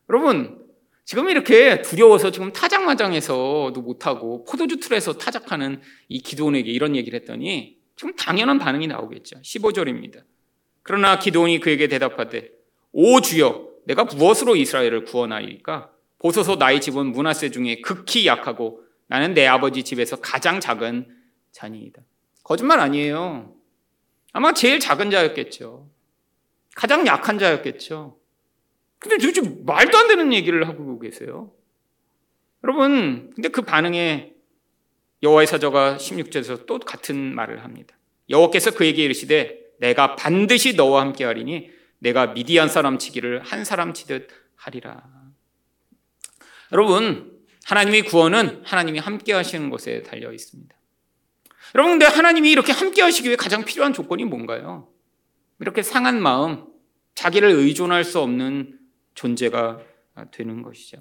여러분, 0.09 0.62
지금 1.05 1.28
이렇게 1.28 1.82
두려워서 1.82 2.30
지금 2.30 2.53
타작마장에서도 2.53 3.74
못하고 3.74 4.45
포도주 4.45 4.78
틀에서 4.78 5.14
타작하는 5.14 5.80
이 6.09 6.20
기도원에게 6.20 6.70
이런 6.70 6.95
얘기를 6.95 7.18
했더니 7.20 7.76
지금 7.97 8.14
당연한 8.14 8.59
반응이 8.59 8.86
나오겠죠. 8.86 9.40
15절입니다. 9.40 10.22
그러나 10.82 11.18
기도원이 11.18 11.59
그에게 11.59 11.88
대답하되 11.88 12.51
오 12.93 13.20
주여 13.20 13.68
내가 13.86 14.05
무엇으로 14.05 14.57
이스라엘을 14.57 15.05
구원하리까 15.05 15.90
보소서 16.18 16.57
나의 16.57 16.80
집은 16.80 17.07
문하세 17.12 17.51
중에 17.51 17.80
극히 17.80 18.26
약하고 18.26 18.82
나는 19.09 19.34
내 19.34 19.47
아버지 19.47 19.82
집에서 19.82 20.16
가장 20.20 20.61
작은 20.61 21.09
자니이다. 21.51 22.03
거짓말 22.45 22.80
아니에요. 22.80 23.55
아마 24.32 24.53
제일 24.53 24.78
작은 24.78 25.11
자였겠죠. 25.11 25.90
가장 26.74 27.07
약한 27.07 27.38
자였겠죠. 27.38 28.18
근데 28.99 29.18
도대체 29.18 29.43
말도 29.64 29.99
안 29.99 30.09
되는 30.09 30.32
얘기를 30.32 30.66
하고 30.68 30.99
계세요. 30.99 31.53
여러분, 32.64 33.30
근데 33.34 33.49
그 33.49 33.62
반응에 33.62 34.32
여호와의 35.22 35.47
사자가 35.47 35.97
16절에서 35.97 36.66
또 36.66 36.78
같은 36.78 37.34
말을 37.34 37.64
합니다. 37.64 37.97
여호와께서 38.30 38.72
그에게 38.72 39.05
이르시되 39.05 39.61
내가 39.78 40.14
반드시 40.14 40.74
너와 40.74 41.01
함께 41.01 41.24
하리니 41.24 41.70
내가 42.03 42.34
미디안 42.34 42.68
사람 42.68 42.98
치기를 42.98 43.42
한 43.42 43.64
사람 43.64 43.94
치듯 43.94 44.28
하리라. 44.57 45.05
여러분, 46.72 47.40
하나님의 47.64 48.03
구원은 48.03 48.62
하나님이 48.64 48.98
함께 48.98 49.32
하시는 49.32 49.70
것에 49.70 50.03
달려 50.03 50.32
있습니다. 50.32 50.74
여러분, 51.76 51.92
근데 51.92 52.07
하나님이 52.07 52.50
이렇게 52.50 52.72
함께 52.72 53.03
하시기 53.03 53.28
위해 53.28 53.36
가장 53.36 53.64
필요한 53.64 53.92
조건이 53.92 54.24
뭔가요? 54.24 54.92
이렇게 55.61 55.82
상한 55.82 56.20
마음, 56.20 56.66
자기를 57.14 57.48
의존할 57.50 58.03
수 58.03 58.18
없는 58.18 58.80
존재가 59.14 59.80
되는 60.32 60.62
것이죠. 60.62 60.98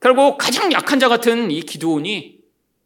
결국 0.00 0.36
가장 0.36 0.72
약한 0.72 0.98
자 0.98 1.08
같은 1.08 1.52
이 1.52 1.60
기도원이 1.60 2.40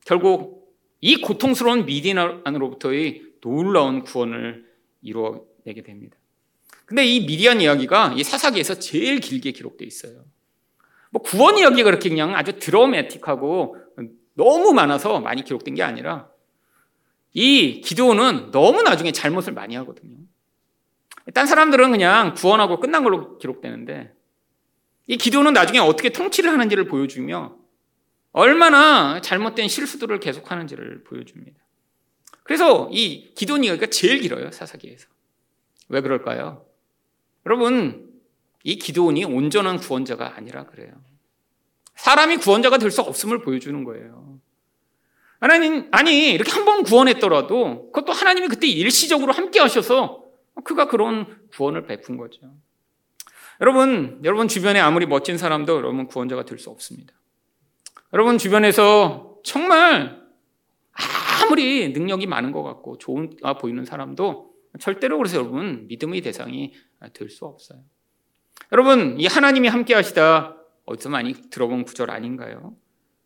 결국 0.04 0.76
이 1.00 1.16
고통스러운 1.16 1.86
미디안으로부터의 1.86 3.22
놀라운 3.40 4.02
구원을 4.02 4.66
이루어내게 5.00 5.82
됩니다. 5.82 6.18
근데 6.86 7.04
이 7.04 7.24
미디안 7.26 7.60
이야기가 7.60 8.14
이 8.16 8.22
사사기에서 8.22 8.78
제일 8.78 9.20
길게 9.20 9.52
기록되어 9.52 9.86
있어요. 9.86 10.24
뭐 11.10 11.22
구원 11.22 11.58
이야기가 11.58 11.84
그렇게 11.84 12.08
그냥 12.08 12.34
아주 12.34 12.58
드라마틱하고 12.58 13.76
너무 14.34 14.72
많아서 14.72 15.20
많이 15.20 15.44
기록된 15.44 15.74
게 15.74 15.82
아니라 15.82 16.28
이 17.34 17.80
기도는 17.80 18.50
너무 18.50 18.82
나중에 18.82 19.12
잘못을 19.12 19.52
많이 19.52 19.74
하거든요. 19.76 20.16
딴 21.34 21.46
사람들은 21.46 21.90
그냥 21.90 22.34
구원하고 22.34 22.80
끝난 22.80 23.04
걸로 23.04 23.38
기록되는데 23.38 24.12
이 25.06 25.16
기도는 25.16 25.52
나중에 25.52 25.78
어떻게 25.78 26.08
통치를 26.10 26.50
하는지를 26.50 26.86
보여주며 26.86 27.56
얼마나 28.32 29.20
잘못된 29.20 29.68
실수들을 29.68 30.18
계속하는지를 30.20 31.04
보여줍니다. 31.04 31.58
그래서 32.42 32.88
이 32.90 33.34
이야기가 33.64 33.86
제일 33.86 34.20
길어요, 34.20 34.50
사사기에서. 34.50 35.08
왜 35.88 36.00
그럴까요? 36.00 36.64
여러분, 37.47 38.11
이 38.64 38.76
기도원이 38.76 39.24
온전한 39.24 39.78
구원자가 39.78 40.36
아니라 40.36 40.66
그래요. 40.66 40.93
사람이 41.97 42.38
구원자가 42.38 42.78
될 42.78 42.90
수 42.90 43.01
없음을 43.03 43.43
보여주는 43.43 43.84
거예요. 43.84 44.38
하나님, 45.40 45.88
아니, 45.90 46.30
이렇게 46.32 46.51
한 46.53 46.64
번 46.64 46.82
구원했더라도 46.84 47.90
그것도 47.93 48.12
하나님이 48.12 48.49
그때 48.49 48.66
일시적으로 48.68 49.32
함께 49.32 49.59
하셔서 49.61 50.24
그가 50.64 50.86
그런 50.86 51.40
구원을 51.55 51.86
베푼 51.86 52.16
거죠. 52.16 52.40
여러분, 53.61 54.20
여러분 54.24 54.47
주변에 54.49 54.78
아무리 54.80 55.07
멋진 55.07 55.38
사람도 55.38 55.76
여러분 55.76 56.07
구원자가 56.07 56.45
될 56.45 56.59
수 56.59 56.70
없습니다. 56.70 57.12
여러분 58.12 58.38
주변에서 58.38 59.38
정말 59.45 60.20
아무리 61.43 61.88
능력이 61.93 62.26
많은 62.26 62.53
것 62.53 62.62
같고 62.62 62.99
좋은 62.99 63.36
보이는 63.61 63.84
사람도 63.84 64.53
절대로 64.80 65.16
그래서 65.18 65.38
여러분 65.38 65.86
믿음의 65.88 66.20
대상이 66.20 66.72
될 67.11 67.28
수 67.28 67.44
없어요. 67.44 67.80
여러분, 68.70 69.18
이 69.18 69.26
하나님이 69.26 69.68
함께 69.68 69.94
하시다 69.94 70.57
어디서 70.84 71.11
많이 71.11 71.34
들어본 71.50 71.84
구절 71.84 72.11
아닌가요? 72.11 72.76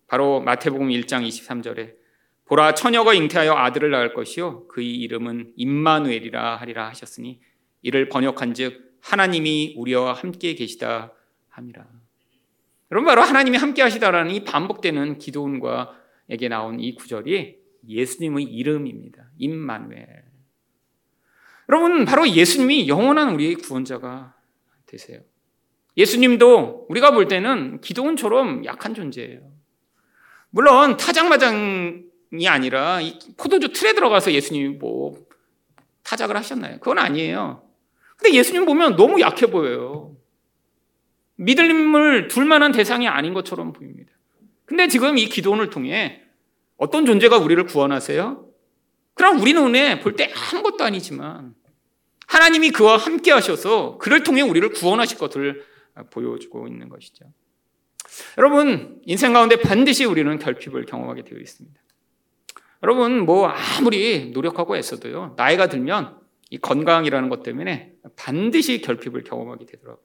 바로 0.06 0.40
마태복음 0.40 0.88
1장 0.88 1.26
23절에 1.26 1.94
보라 2.44 2.74
처녀가 2.74 3.12
잉태하여 3.12 3.52
아들을 3.52 3.90
낳을 3.90 4.14
것이요 4.14 4.68
그의 4.68 4.94
이름은 5.00 5.52
임마누엘이라 5.56 6.56
하리라 6.56 6.88
하셨으니 6.88 7.40
이를 7.82 8.08
번역한즉 8.08 8.98
하나님이 9.00 9.74
우리와 9.76 10.12
함께 10.12 10.54
계시다 10.54 11.12
함이라. 11.48 11.86
여러분 12.92 13.06
바로 13.06 13.22
하나님이 13.22 13.56
함께 13.56 13.82
하시다라는 13.82 14.32
이 14.32 14.44
반복되는 14.44 15.18
기도원과에게 15.18 16.48
나온 16.48 16.78
이 16.78 16.94
구절이 16.94 17.56
예수님의 17.88 18.44
이름입니다. 18.44 19.30
임마누엘. 19.38 20.25
여러분 21.68 22.04
바로 22.04 22.28
예수님이 22.28 22.88
영원한 22.88 23.34
우리의 23.34 23.56
구원자가 23.56 24.34
되세요. 24.86 25.20
예수님도 25.96 26.86
우리가 26.88 27.10
볼 27.10 27.26
때는 27.26 27.80
기도원처럼 27.80 28.64
약한 28.64 28.94
존재예요. 28.94 29.40
물론 30.50 30.96
타작마장이 30.96 32.48
아니라 32.48 33.00
포도주 33.36 33.72
틀에 33.72 33.94
들어가서 33.94 34.32
예수님이 34.32 34.76
뭐 34.76 35.16
타작을 36.02 36.36
하셨나요? 36.36 36.78
그건 36.78 36.98
아니에요. 36.98 37.62
근데 38.16 38.36
예수님 38.36 38.64
보면 38.64 38.96
너무 38.96 39.20
약해 39.20 39.46
보여요. 39.46 40.16
믿음을 41.36 42.28
둘 42.28 42.44
만한 42.44 42.72
대상이 42.72 43.08
아닌 43.08 43.34
것처럼 43.34 43.72
보입니다. 43.72 44.12
근데 44.64 44.88
지금 44.88 45.18
이 45.18 45.26
기도원을 45.26 45.70
통해 45.70 46.22
어떤 46.76 47.06
존재가 47.06 47.38
우리를 47.38 47.62
구원하세요? 47.64 48.45
그럼 49.16 49.40
우리 49.40 49.52
눈에 49.54 49.98
볼 50.00 50.14
때 50.14 50.32
아무것도 50.52 50.84
아니지만 50.84 51.54
하나님이 52.26 52.70
그와 52.70 52.96
함께 52.96 53.32
하셔서 53.32 53.98
그를 53.98 54.22
통해 54.22 54.42
우리를 54.42 54.68
구원하실 54.70 55.18
것을 55.18 55.64
보여주고 56.10 56.68
있는 56.68 56.88
것이죠. 56.88 57.24
여러분, 58.38 59.00
인생 59.04 59.32
가운데 59.32 59.56
반드시 59.56 60.04
우리는 60.04 60.38
결핍을 60.38 60.84
경험하게 60.86 61.24
되어 61.24 61.38
있습니다. 61.38 61.80
여러분, 62.82 63.24
뭐 63.24 63.46
아무리 63.48 64.30
노력하고 64.30 64.76
애써도요, 64.76 65.34
나이가 65.36 65.68
들면 65.68 66.20
이 66.50 66.58
건강이라는 66.58 67.28
것 67.30 67.42
때문에 67.42 67.94
반드시 68.16 68.80
결핍을 68.80 69.24
경험하게 69.24 69.64
되더라고요. 69.66 70.04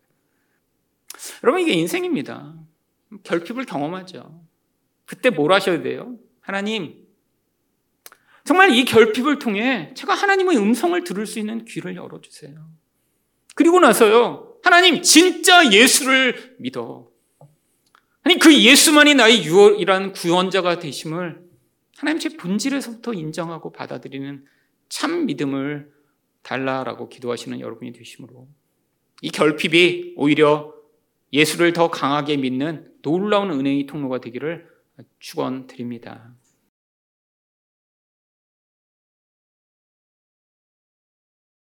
여러분, 1.44 1.62
이게 1.62 1.74
인생입니다. 1.74 2.56
결핍을 3.24 3.66
경험하죠. 3.66 4.42
그때 5.06 5.30
뭘 5.30 5.52
하셔야 5.52 5.82
돼요? 5.82 6.16
하나님, 6.40 7.01
정말 8.44 8.72
이 8.72 8.86
결핍을 8.86 9.40
통해 9.40 9.94
제가 9.96 10.14
하나님의 10.14 10.58
음성을 10.58 11.04
들을 11.04 11.26
수 11.26 11.40
있는 11.40 11.66
귀를 11.66 11.96
열어주세요. 11.96 12.56
그리고 13.56 13.80
나서요, 13.80 14.56
하나님, 14.64 15.02
진짜 15.02 15.72
예수를 15.72 16.56
믿어. 16.60 17.10
아니, 18.24 18.38
그 18.38 18.56
예수만이 18.56 19.16
나의 19.16 19.46
유일한 19.46 20.14
구원자가 20.14 20.80
되심을 20.80 21.42
하나님 21.98 22.20
제 22.20 22.30
본질에서부터 22.30 23.14
인정하고 23.14 23.72
받아들이는 23.72 24.46
참 24.90 25.26
믿음을 25.26 25.92
달라라고 26.42 27.10
기도하시는 27.10 27.60
여러분이 27.60 27.94
되심으로 27.94 28.48
이 29.22 29.30
결핍이 29.30 30.14
오히려 30.16 30.74
예수를 31.32 31.74
더 31.74 31.90
강하게 31.90 32.38
믿는 32.38 32.92
놀라운 33.02 33.52
은혜의 33.52 33.86
통로가 33.86 34.20
되기를 34.20 34.68
축원드립니다. 35.20 36.34